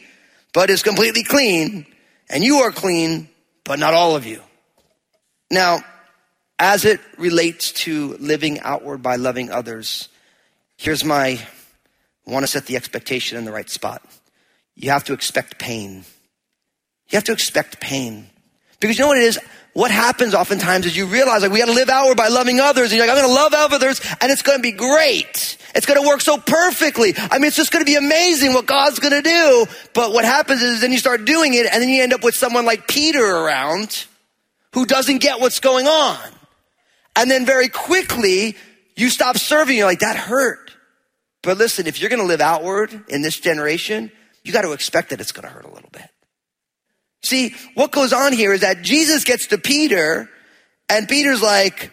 but 0.55 0.71
is 0.71 0.83
completely 0.83 1.23
clean. 1.23 1.87
And 2.31 2.43
you 2.43 2.61
are 2.61 2.71
clean, 2.71 3.29
but 3.65 3.79
not 3.79 3.93
all 3.93 4.17
of 4.17 4.25
you. 4.25 4.41
Now, 5.51 5.85
as 6.59 6.87
it 6.87 7.01
relates 7.19 7.73
to 7.73 8.17
living 8.21 8.61
outward 8.61 9.03
by 9.03 9.17
loving 9.17 9.51
others, 9.51 10.09
here's 10.79 11.05
my, 11.05 11.39
I 12.27 12.31
want 12.31 12.45
to 12.45 12.47
set 12.47 12.65
the 12.65 12.77
expectation 12.77 13.37
in 13.37 13.45
the 13.45 13.53
right 13.53 13.69
spot. 13.69 14.03
You 14.75 14.91
have 14.91 15.05
to 15.05 15.13
expect 15.13 15.59
pain. 15.59 16.05
You 17.09 17.17
have 17.17 17.25
to 17.25 17.33
expect 17.33 17.81
pain. 17.81 18.27
Because 18.81 18.99
you 18.99 19.05
know 19.05 19.09
what 19.09 19.19
it 19.19 19.25
is? 19.25 19.39
What 19.75 19.91
happens 19.91 20.35
oftentimes 20.35 20.85
is 20.87 20.97
you 20.97 21.07
realize 21.07 21.43
like 21.43 21.51
we 21.51 21.59
got 21.59 21.67
to 21.67 21.73
live 21.73 21.89
outward 21.89 22.17
by 22.17 22.29
loving 22.29 22.61
others 22.61 22.91
and 22.91 22.99
you're 22.99 23.07
like, 23.07 23.17
I'm 23.17 23.23
to 23.35 23.41
love 23.41 23.55
others 23.55 24.01
and 24.21 24.31
it's 24.31 24.43
to 24.59 24.63
be 24.63 24.73
great. 24.73 25.57
It's 25.75 25.87
to 26.03 26.07
work 26.07 26.21
so 26.21 26.37
perfectly. 26.37 27.15
I 27.17 27.39
mean, 27.39 27.47
it's 27.47 27.57
just 27.57 27.73
to 27.85 27.91
be 27.91 27.95
amazing 27.95 28.53
what 28.53 28.67
God's 28.67 28.99
to 29.23 29.23
do. 29.23 29.67
But 29.95 30.13
what 30.13 30.27
happens 30.27 30.61
is 30.61 30.83
then 30.83 30.93
you 30.93 30.99
start 30.99 31.25
doing 31.25 31.55
it 31.55 31.67
and 31.73 31.83
then 31.83 31.89
you 31.89 32.03
end 32.03 32.13
up 32.13 32.23
with 32.23 32.35
someone 32.35 32.67
like 32.67 32.87
Peter 32.87 33.25
around 33.25 34.05
who 34.75 34.85
doesn't 34.85 35.19
get 35.19 35.41
what's 35.41 35.61
going 35.61 35.87
on. 35.87 36.19
And 37.17 37.31
then 37.31 37.47
very 37.47 37.69
quickly 37.69 38.57
you 38.95 39.09
stop 39.09 39.39
serving. 39.39 39.77
You're 39.77 39.87
like, 39.87 40.01
that 40.01 40.17
hurt. 40.17 40.71
But 41.43 41.57
listen, 41.57 41.87
if 41.87 42.01
you're 42.01 42.11
to 42.21 42.27
live 42.27 42.41
outward 42.41 43.05
in 43.09 43.23
this 43.23 43.39
generation, 43.41 44.13
you 44.45 44.53
got 44.53 44.63
to 44.63 44.73
expect 44.73 45.11
that 45.11 45.21
it's 45.21 45.33
to 45.49 45.53
hurt 45.53 45.65
a 45.65 45.73
little 45.73 45.91
bit. 45.93 46.09
See, 47.23 47.55
what 47.75 47.93
goes 47.93 48.13
on 48.13 48.33
here 48.33 48.53
is 48.53 48.63
that 48.63 48.83
Jesus 48.83 49.25
gets 49.25 49.49
to 49.49 49.59
Peter 49.59 50.29
and 50.89 51.09
Peter's 51.09 51.43
like, 51.43 51.93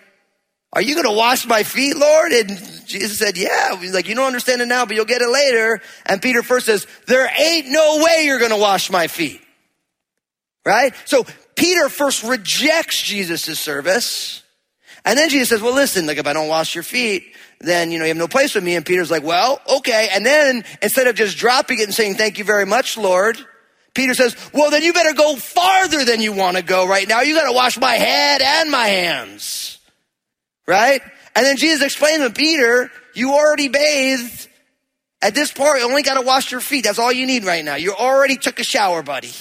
are 0.73 0.81
you 0.81 0.93
going 0.93 1.07
to 1.07 1.13
wash 1.13 1.47
my 1.47 1.63
feet, 1.63 1.97
Lord? 1.97 2.31
And 2.31 2.49
Jesus 2.85 3.17
said, 3.17 3.37
yeah. 3.37 3.75
He's 3.77 3.93
like, 3.93 4.07
you 4.07 4.15
don't 4.15 4.27
understand 4.27 4.61
it 4.61 4.67
now, 4.67 4.85
but 4.85 4.95
you'll 4.95 5.05
get 5.05 5.21
it 5.21 5.29
later. 5.29 5.81
And 6.05 6.21
Peter 6.21 6.43
first 6.43 6.67
says, 6.67 6.85
there 7.07 7.29
ain't 7.39 7.69
no 7.69 8.03
way 8.03 8.25
you're 8.25 8.39
going 8.39 8.51
to 8.51 8.57
wash 8.57 8.91
my 8.91 9.07
feet. 9.07 9.41
Right? 10.65 10.93
So 11.05 11.25
Peter 11.55 11.89
first 11.89 12.23
rejects 12.23 13.01
Jesus' 13.01 13.59
service. 13.59 14.43
And 15.05 15.17
then 15.17 15.29
Jesus 15.29 15.49
says, 15.49 15.61
well, 15.61 15.73
listen, 15.73 16.05
like 16.05 16.17
if 16.17 16.27
I 16.27 16.33
don't 16.33 16.49
wash 16.49 16.75
your 16.75 16.83
feet, 16.83 17.23
then, 17.59 17.91
you 17.91 17.97
know, 17.97 18.05
you 18.05 18.09
have 18.09 18.17
no 18.17 18.27
place 18.27 18.53
with 18.53 18.63
me. 18.63 18.75
And 18.75 18.85
Peter's 18.85 19.09
like, 19.09 19.23
well, 19.23 19.61
okay. 19.77 20.09
And 20.11 20.25
then 20.25 20.63
instead 20.81 21.07
of 21.07 21.15
just 21.15 21.37
dropping 21.37 21.79
it 21.79 21.85
and 21.85 21.93
saying, 21.93 22.15
thank 22.15 22.37
you 22.37 22.43
very 22.43 22.65
much, 22.65 22.97
Lord, 22.97 23.37
Peter 23.93 24.13
says, 24.13 24.35
well, 24.53 24.71
then 24.71 24.83
you 24.83 24.93
better 24.93 25.13
go 25.13 25.35
farther 25.35 26.05
than 26.05 26.21
you 26.21 26.33
want 26.33 26.57
to 26.57 26.63
go 26.63 26.87
right 26.87 27.07
now. 27.07 27.21
You 27.21 27.35
got 27.35 27.47
to 27.47 27.53
wash 27.53 27.77
my 27.77 27.95
head 27.95 28.41
and 28.41 28.71
my 28.71 28.87
hands. 28.87 29.79
Right? 30.67 31.01
And 31.35 31.45
then 31.45 31.57
Jesus 31.57 31.83
explained 31.83 32.23
to 32.23 32.29
Peter, 32.29 32.91
you 33.13 33.33
already 33.33 33.67
bathed. 33.67 34.47
At 35.21 35.35
this 35.35 35.51
point, 35.51 35.79
you 35.79 35.85
only 35.85 36.03
got 36.03 36.13
to 36.13 36.21
wash 36.21 36.51
your 36.51 36.61
feet. 36.61 36.85
That's 36.85 36.99
all 36.99 37.11
you 37.11 37.25
need 37.25 37.43
right 37.43 37.65
now. 37.65 37.75
You 37.75 37.93
already 37.93 38.37
took 38.37 38.59
a 38.59 38.63
shower, 38.63 39.03
buddy. 39.03 39.33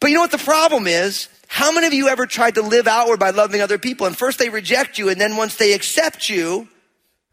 But 0.00 0.10
you 0.10 0.16
know 0.16 0.20
what 0.20 0.30
the 0.30 0.38
problem 0.38 0.86
is? 0.86 1.28
How 1.46 1.72
many 1.72 1.86
of 1.86 1.94
you 1.94 2.08
ever 2.08 2.26
tried 2.26 2.56
to 2.56 2.62
live 2.62 2.86
outward 2.86 3.18
by 3.18 3.30
loving 3.30 3.62
other 3.62 3.78
people? 3.78 4.06
And 4.06 4.16
first 4.16 4.38
they 4.38 4.50
reject 4.50 4.98
you, 4.98 5.08
and 5.08 5.20
then 5.20 5.36
once 5.36 5.56
they 5.56 5.72
accept 5.72 6.28
you, 6.28 6.68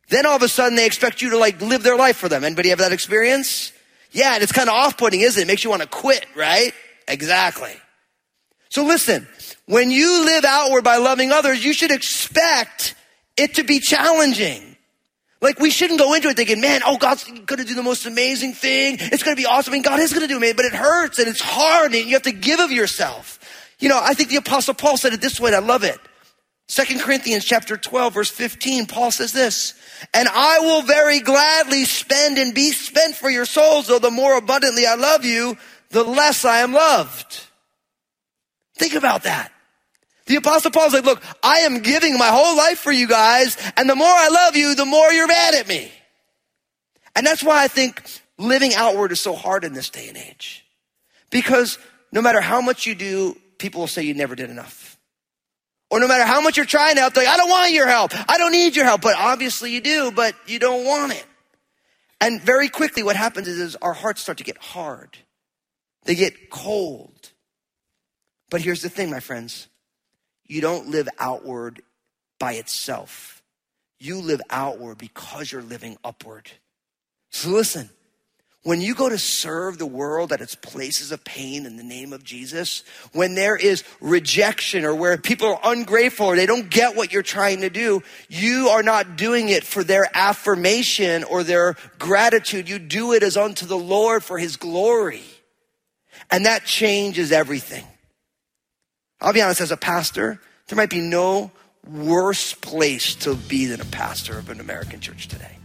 then 0.09 0.25
all 0.25 0.37
of 0.37 0.41
a 0.43 0.47
sudden 0.47 0.75
they 0.75 0.85
expect 0.85 1.21
you 1.21 1.31
to 1.31 1.37
like 1.37 1.61
live 1.61 1.83
their 1.83 1.97
life 1.97 2.15
for 2.15 2.29
them. 2.29 2.43
Anybody 2.43 2.69
have 2.69 2.79
that 2.79 2.93
experience? 2.93 3.73
Yeah, 4.15 4.35
and 4.35 4.41
it's 4.41 4.53
kind 4.53 4.69
of 4.69 4.75
off-putting, 4.75 5.19
isn't 5.19 5.39
it? 5.39 5.43
It 5.43 5.47
makes 5.47 5.65
you 5.65 5.69
want 5.69 5.81
to 5.81 5.89
quit, 5.89 6.25
right? 6.35 6.73
Exactly. 7.05 7.73
So 8.69 8.85
listen, 8.85 9.27
when 9.65 9.91
you 9.91 10.23
live 10.23 10.45
outward 10.45 10.85
by 10.85 10.97
loving 10.97 11.33
others, 11.33 11.63
you 11.63 11.73
should 11.73 11.91
expect 11.91 12.95
it 13.35 13.55
to 13.55 13.63
be 13.63 13.81
challenging. 13.81 14.77
Like 15.41 15.59
we 15.59 15.69
shouldn't 15.69 15.99
go 15.99 16.13
into 16.13 16.29
it 16.29 16.37
thinking, 16.37 16.61
man, 16.61 16.81
oh, 16.85 16.97
God's 16.97 17.25
going 17.25 17.45
to 17.45 17.65
do 17.65 17.75
the 17.75 17.83
most 17.83 18.05
amazing 18.05 18.53
thing. 18.53 18.95
It's 18.99 19.21
going 19.21 19.35
to 19.35 19.39
be 19.39 19.45
awesome. 19.45 19.73
I 19.73 19.75
mean, 19.75 19.83
God 19.83 19.99
is 19.99 20.13
going 20.13 20.25
to 20.25 20.33
do 20.33 20.41
it, 20.41 20.55
but 20.55 20.65
it 20.65 20.73
hurts 20.73 21.19
and 21.19 21.27
it's 21.27 21.41
hard 21.41 21.93
and 21.93 22.05
you 22.05 22.13
have 22.13 22.23
to 22.23 22.31
give 22.31 22.61
of 22.61 22.71
yourself. 22.71 23.37
You 23.79 23.89
know, 23.89 23.99
I 24.01 24.13
think 24.13 24.29
the 24.29 24.37
apostle 24.37 24.73
Paul 24.75 24.95
said 24.95 25.11
it 25.11 25.19
this 25.19 25.41
way 25.41 25.53
and 25.53 25.57
I 25.57 25.67
love 25.67 25.83
it. 25.83 25.99
Second 26.67 27.01
Corinthians 27.01 27.45
chapter 27.45 27.77
12 27.77 28.13
verse 28.13 28.29
15, 28.29 28.87
Paul 28.87 29.11
says 29.11 29.31
this, 29.31 29.73
and 30.13 30.27
I 30.27 30.59
will 30.59 30.81
very 30.81 31.19
gladly 31.19 31.85
spend 31.85 32.37
and 32.37 32.53
be 32.53 32.71
spent 32.71 33.15
for 33.15 33.29
your 33.29 33.45
souls, 33.45 33.87
though 33.87 33.99
the 33.99 34.11
more 34.11 34.37
abundantly 34.37 34.85
I 34.85 34.95
love 34.95 35.25
you, 35.25 35.57
the 35.89 36.03
less 36.03 36.43
I 36.43 36.59
am 36.59 36.73
loved. 36.73 37.39
Think 38.75 38.93
about 38.93 39.23
that. 39.23 39.51
The 40.25 40.37
apostle 40.37 40.71
Paul's 40.71 40.93
like, 40.93 41.05
look, 41.05 41.21
I 41.43 41.59
am 41.59 41.81
giving 41.81 42.17
my 42.17 42.29
whole 42.29 42.57
life 42.57 42.79
for 42.79 42.91
you 42.91 43.07
guys, 43.07 43.57
and 43.77 43.87
the 43.87 43.95
more 43.95 44.07
I 44.07 44.29
love 44.29 44.55
you, 44.55 44.73
the 44.73 44.85
more 44.85 45.11
you're 45.11 45.27
mad 45.27 45.53
at 45.53 45.67
me. 45.67 45.91
And 47.15 47.25
that's 47.25 47.43
why 47.43 47.63
I 47.63 47.67
think 47.67 48.03
living 48.37 48.73
outward 48.73 49.11
is 49.11 49.21
so 49.21 49.35
hard 49.35 49.63
in 49.63 49.73
this 49.73 49.89
day 49.89 50.07
and 50.07 50.17
age. 50.17 50.65
Because 51.29 51.77
no 52.11 52.21
matter 52.21 52.41
how 52.41 52.59
much 52.59 52.87
you 52.87 52.95
do, 52.95 53.37
people 53.59 53.81
will 53.81 53.87
say 53.87 54.01
you 54.01 54.15
never 54.15 54.35
did 54.35 54.49
enough. 54.49 54.84
Or 55.89 55.99
no 55.99 56.07
matter 56.07 56.25
how 56.25 56.41
much 56.41 56.57
you're 56.57 56.65
trying 56.65 56.95
to 56.95 57.01
help, 57.01 57.15
like, 57.15 57.27
I 57.27 57.37
don't 57.37 57.49
want 57.49 57.71
your 57.71 57.87
help. 57.87 58.11
I 58.29 58.37
don't 58.37 58.51
need 58.51 58.75
your 58.75 58.85
help. 58.85 59.01
But 59.01 59.15
obviously 59.17 59.71
you 59.71 59.81
do, 59.81 60.11
but 60.11 60.35
you 60.47 60.59
don't 60.59 60.83
want 60.83 61.13
it. 61.13 61.25
And 62.19 62.41
very 62.41 62.69
quickly 62.69 63.03
what 63.03 63.15
happens 63.15 63.47
is, 63.47 63.59
is 63.59 63.75
our 63.77 63.93
hearts 63.93 64.21
start 64.21 64.39
to 64.39 64.43
get 64.43 64.57
hard. 64.57 65.17
They 66.05 66.15
get 66.15 66.49
cold. 66.49 67.31
But 68.49 68.61
here's 68.61 68.81
the 68.81 68.89
thing, 68.89 69.09
my 69.11 69.19
friends. 69.19 69.67
You 70.45 70.61
don't 70.61 70.89
live 70.89 71.09
outward 71.19 71.81
by 72.39 72.53
itself. 72.53 73.43
You 73.99 74.19
live 74.19 74.41
outward 74.49 74.97
because 74.97 75.51
you're 75.51 75.61
living 75.61 75.97
upward. 76.03 76.51
So 77.31 77.49
listen, 77.49 77.89
when 78.65 78.81
you 78.81 78.95
go 78.95 79.07
to 79.07 79.19
serve 79.19 79.77
the 79.77 79.85
world 79.85 80.33
at 80.33 80.41
its 80.41 80.55
places 80.55 81.11
of 81.11 81.23
pain 81.23 81.67
in 81.67 81.77
the 81.77 81.83
name 81.83 82.11
of 82.13 82.23
Jesus, 82.23 82.83
when 83.13 83.35
there 83.35 83.55
is 83.55 83.83
rejection 84.01 84.83
or 84.83 84.95
where 84.95 85.19
people 85.19 85.49
are 85.49 85.59
ungrateful 85.65 86.25
or 86.25 86.35
they 86.35 86.47
don't 86.47 86.71
get 86.71 86.95
what 86.95 87.13
you're 87.13 87.21
trying 87.21 87.61
to 87.61 87.69
do, 87.69 88.01
you 88.27 88.69
are 88.69 88.81
not 88.81 89.17
doing 89.17 89.49
it 89.49 89.63
for 89.63 89.83
their 89.83 90.09
affirmation 90.15 91.23
or 91.25 91.43
their 91.43 91.75
gratitude. 91.99 92.67
You 92.67 92.79
do 92.79 93.13
it 93.13 93.21
as 93.21 93.37
unto 93.37 93.67
the 93.67 93.77
Lord 93.77 94.23
for 94.23 94.39
his 94.39 94.57
glory. 94.57 95.21
And 96.31 96.47
that 96.47 96.65
changes 96.65 97.31
everything. 97.31 97.85
I'll 99.21 99.31
be 99.31 99.43
honest, 99.43 99.61
as 99.61 99.71
a 99.71 99.77
pastor, 99.77 100.41
there 100.69 100.75
might 100.75 100.89
be 100.89 101.01
no 101.01 101.51
worse 101.87 102.55
place 102.55 103.13
to 103.17 103.35
be 103.35 103.67
than 103.67 103.79
a 103.79 103.85
pastor 103.85 104.39
of 104.39 104.49
an 104.49 104.59
American 104.59 105.01
church 105.01 105.27
today. 105.27 105.55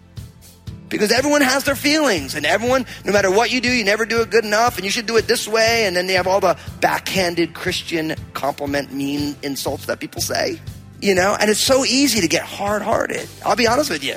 Because 0.90 1.12
everyone 1.12 1.40
has 1.40 1.64
their 1.64 1.76
feelings, 1.76 2.34
and 2.34 2.44
everyone, 2.44 2.84
no 3.04 3.12
matter 3.12 3.30
what 3.30 3.50
you 3.52 3.60
do, 3.60 3.70
you 3.70 3.84
never 3.84 4.04
do 4.04 4.20
it 4.20 4.30
good 4.30 4.44
enough, 4.44 4.76
and 4.76 4.84
you 4.84 4.90
should 4.90 5.06
do 5.06 5.16
it 5.16 5.28
this 5.28 5.46
way. 5.46 5.86
And 5.86 5.96
then 5.96 6.08
they 6.08 6.14
have 6.14 6.26
all 6.26 6.40
the 6.40 6.58
backhanded 6.80 7.54
Christian 7.54 8.16
compliment, 8.34 8.92
mean 8.92 9.36
insults 9.42 9.86
that 9.86 10.00
people 10.00 10.20
say, 10.20 10.60
you 11.00 11.14
know. 11.14 11.36
And 11.40 11.48
it's 11.48 11.60
so 11.60 11.84
easy 11.84 12.20
to 12.20 12.28
get 12.28 12.42
hard 12.42 12.82
hearted. 12.82 13.28
I'll 13.46 13.56
be 13.56 13.68
honest 13.68 13.88
with 13.88 14.04
you. 14.04 14.16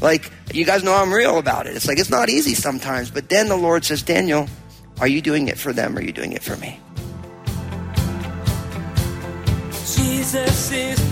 Like, 0.00 0.30
you 0.52 0.64
guys 0.64 0.84
know 0.84 0.94
I'm 0.94 1.12
real 1.12 1.38
about 1.38 1.66
it. 1.66 1.74
It's 1.74 1.88
like, 1.88 1.98
it's 1.98 2.10
not 2.10 2.28
easy 2.28 2.54
sometimes. 2.54 3.10
But 3.10 3.28
then 3.28 3.48
the 3.48 3.56
Lord 3.56 3.84
says, 3.84 4.02
Daniel, 4.02 4.46
are 5.00 5.08
you 5.08 5.22
doing 5.22 5.48
it 5.48 5.58
for 5.58 5.72
them 5.72 5.96
or 5.96 6.00
are 6.00 6.02
you 6.02 6.12
doing 6.12 6.32
it 6.32 6.42
for 6.42 6.56
me? 6.56 6.78
Jesus 9.96 10.72
is 10.72 11.09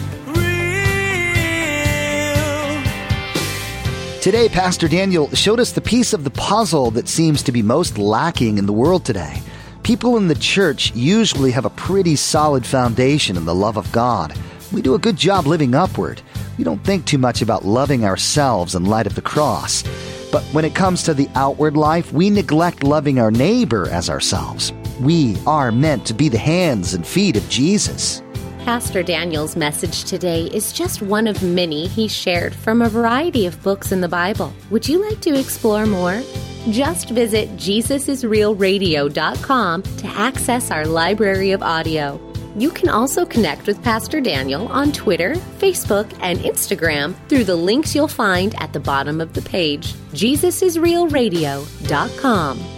Today, 4.28 4.50
Pastor 4.50 4.88
Daniel 4.88 5.30
showed 5.30 5.58
us 5.58 5.72
the 5.72 5.80
piece 5.80 6.12
of 6.12 6.22
the 6.22 6.28
puzzle 6.28 6.90
that 6.90 7.08
seems 7.08 7.42
to 7.44 7.50
be 7.50 7.62
most 7.62 7.96
lacking 7.96 8.58
in 8.58 8.66
the 8.66 8.74
world 8.74 9.02
today. 9.02 9.40
People 9.82 10.18
in 10.18 10.28
the 10.28 10.34
church 10.34 10.94
usually 10.94 11.50
have 11.50 11.64
a 11.64 11.70
pretty 11.70 12.14
solid 12.14 12.66
foundation 12.66 13.38
in 13.38 13.46
the 13.46 13.54
love 13.54 13.78
of 13.78 13.90
God. 13.90 14.38
We 14.70 14.82
do 14.82 14.94
a 14.94 14.98
good 14.98 15.16
job 15.16 15.46
living 15.46 15.74
upward. 15.74 16.20
We 16.58 16.64
don't 16.64 16.84
think 16.84 17.06
too 17.06 17.16
much 17.16 17.40
about 17.40 17.64
loving 17.64 18.04
ourselves 18.04 18.74
in 18.74 18.84
light 18.84 19.06
of 19.06 19.14
the 19.14 19.22
cross. 19.22 19.82
But 20.30 20.44
when 20.52 20.66
it 20.66 20.74
comes 20.74 21.04
to 21.04 21.14
the 21.14 21.30
outward 21.34 21.78
life, 21.78 22.12
we 22.12 22.28
neglect 22.28 22.84
loving 22.84 23.18
our 23.18 23.30
neighbor 23.30 23.88
as 23.88 24.10
ourselves. 24.10 24.74
We 25.00 25.38
are 25.46 25.72
meant 25.72 26.04
to 26.04 26.12
be 26.12 26.28
the 26.28 26.36
hands 26.36 26.92
and 26.92 27.06
feet 27.06 27.38
of 27.38 27.48
Jesus. 27.48 28.20
Pastor 28.68 29.00
Daniel's 29.02 29.56
message 29.56 30.04
today 30.04 30.44
is 30.44 30.74
just 30.74 31.00
one 31.00 31.26
of 31.26 31.42
many 31.42 31.86
he 31.86 32.06
shared 32.06 32.54
from 32.54 32.82
a 32.82 32.88
variety 32.90 33.46
of 33.46 33.62
books 33.62 33.92
in 33.92 34.02
the 34.02 34.08
Bible. 34.08 34.52
Would 34.68 34.86
you 34.86 35.02
like 35.08 35.22
to 35.22 35.34
explore 35.34 35.86
more? 35.86 36.20
Just 36.68 37.08
visit 37.08 37.48
JesusIsRealRadio.com 37.56 39.82
to 39.82 40.06
access 40.08 40.70
our 40.70 40.84
library 40.84 41.52
of 41.52 41.62
audio. 41.62 42.20
You 42.56 42.70
can 42.70 42.90
also 42.90 43.24
connect 43.24 43.66
with 43.66 43.82
Pastor 43.82 44.20
Daniel 44.20 44.68
on 44.68 44.92
Twitter, 44.92 45.32
Facebook, 45.58 46.14
and 46.20 46.38
Instagram 46.40 47.14
through 47.30 47.44
the 47.44 47.56
links 47.56 47.94
you'll 47.94 48.06
find 48.06 48.54
at 48.60 48.74
the 48.74 48.80
bottom 48.80 49.22
of 49.22 49.32
the 49.32 49.40
page. 49.40 49.94
JesusIsRealRadio.com. 50.12 52.77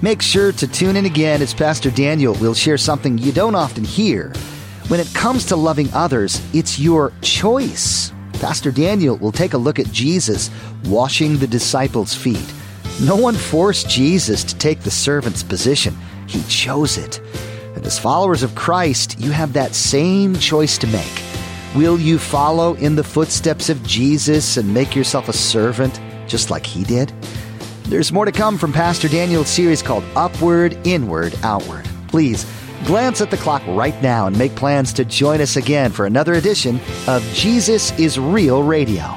Make 0.00 0.22
sure 0.22 0.52
to 0.52 0.68
tune 0.68 0.94
in 0.94 1.06
again 1.06 1.42
as 1.42 1.52
Pastor 1.52 1.90
Daniel 1.90 2.34
will 2.34 2.54
share 2.54 2.78
something 2.78 3.18
you 3.18 3.32
don't 3.32 3.56
often 3.56 3.82
hear. 3.82 4.32
When 4.86 5.00
it 5.00 5.12
comes 5.12 5.44
to 5.46 5.56
loving 5.56 5.92
others, 5.92 6.40
it's 6.54 6.78
your 6.78 7.12
choice. 7.20 8.12
Pastor 8.34 8.70
Daniel 8.70 9.16
will 9.16 9.32
take 9.32 9.54
a 9.54 9.58
look 9.58 9.80
at 9.80 9.90
Jesus 9.90 10.50
washing 10.84 11.36
the 11.36 11.48
disciples' 11.48 12.14
feet. 12.14 12.54
No 13.02 13.16
one 13.16 13.34
forced 13.34 13.90
Jesus 13.90 14.44
to 14.44 14.56
take 14.56 14.82
the 14.82 14.90
servant's 14.90 15.42
position, 15.42 15.96
he 16.28 16.44
chose 16.44 16.96
it. 16.96 17.20
And 17.74 17.84
as 17.84 17.98
followers 17.98 18.44
of 18.44 18.54
Christ, 18.54 19.18
you 19.18 19.32
have 19.32 19.52
that 19.54 19.74
same 19.74 20.36
choice 20.36 20.78
to 20.78 20.86
make. 20.86 21.22
Will 21.74 21.98
you 21.98 22.20
follow 22.20 22.74
in 22.74 22.94
the 22.94 23.02
footsteps 23.02 23.68
of 23.68 23.82
Jesus 23.82 24.58
and 24.58 24.72
make 24.72 24.94
yourself 24.94 25.28
a 25.28 25.32
servant 25.32 26.00
just 26.28 26.50
like 26.50 26.64
he 26.64 26.84
did? 26.84 27.12
There's 27.88 28.12
more 28.12 28.26
to 28.26 28.32
come 28.32 28.58
from 28.58 28.70
Pastor 28.70 29.08
Daniel's 29.08 29.48
series 29.48 29.82
called 29.82 30.04
Upward, 30.14 30.78
Inward, 30.86 31.34
Outward. 31.42 31.86
Please 32.08 32.44
glance 32.84 33.22
at 33.22 33.30
the 33.30 33.38
clock 33.38 33.62
right 33.66 34.00
now 34.02 34.26
and 34.26 34.36
make 34.36 34.54
plans 34.54 34.92
to 34.92 35.06
join 35.06 35.40
us 35.40 35.56
again 35.56 35.90
for 35.90 36.04
another 36.04 36.34
edition 36.34 36.80
of 37.06 37.22
Jesus 37.32 37.98
is 37.98 38.18
Real 38.18 38.62
Radio. 38.62 39.16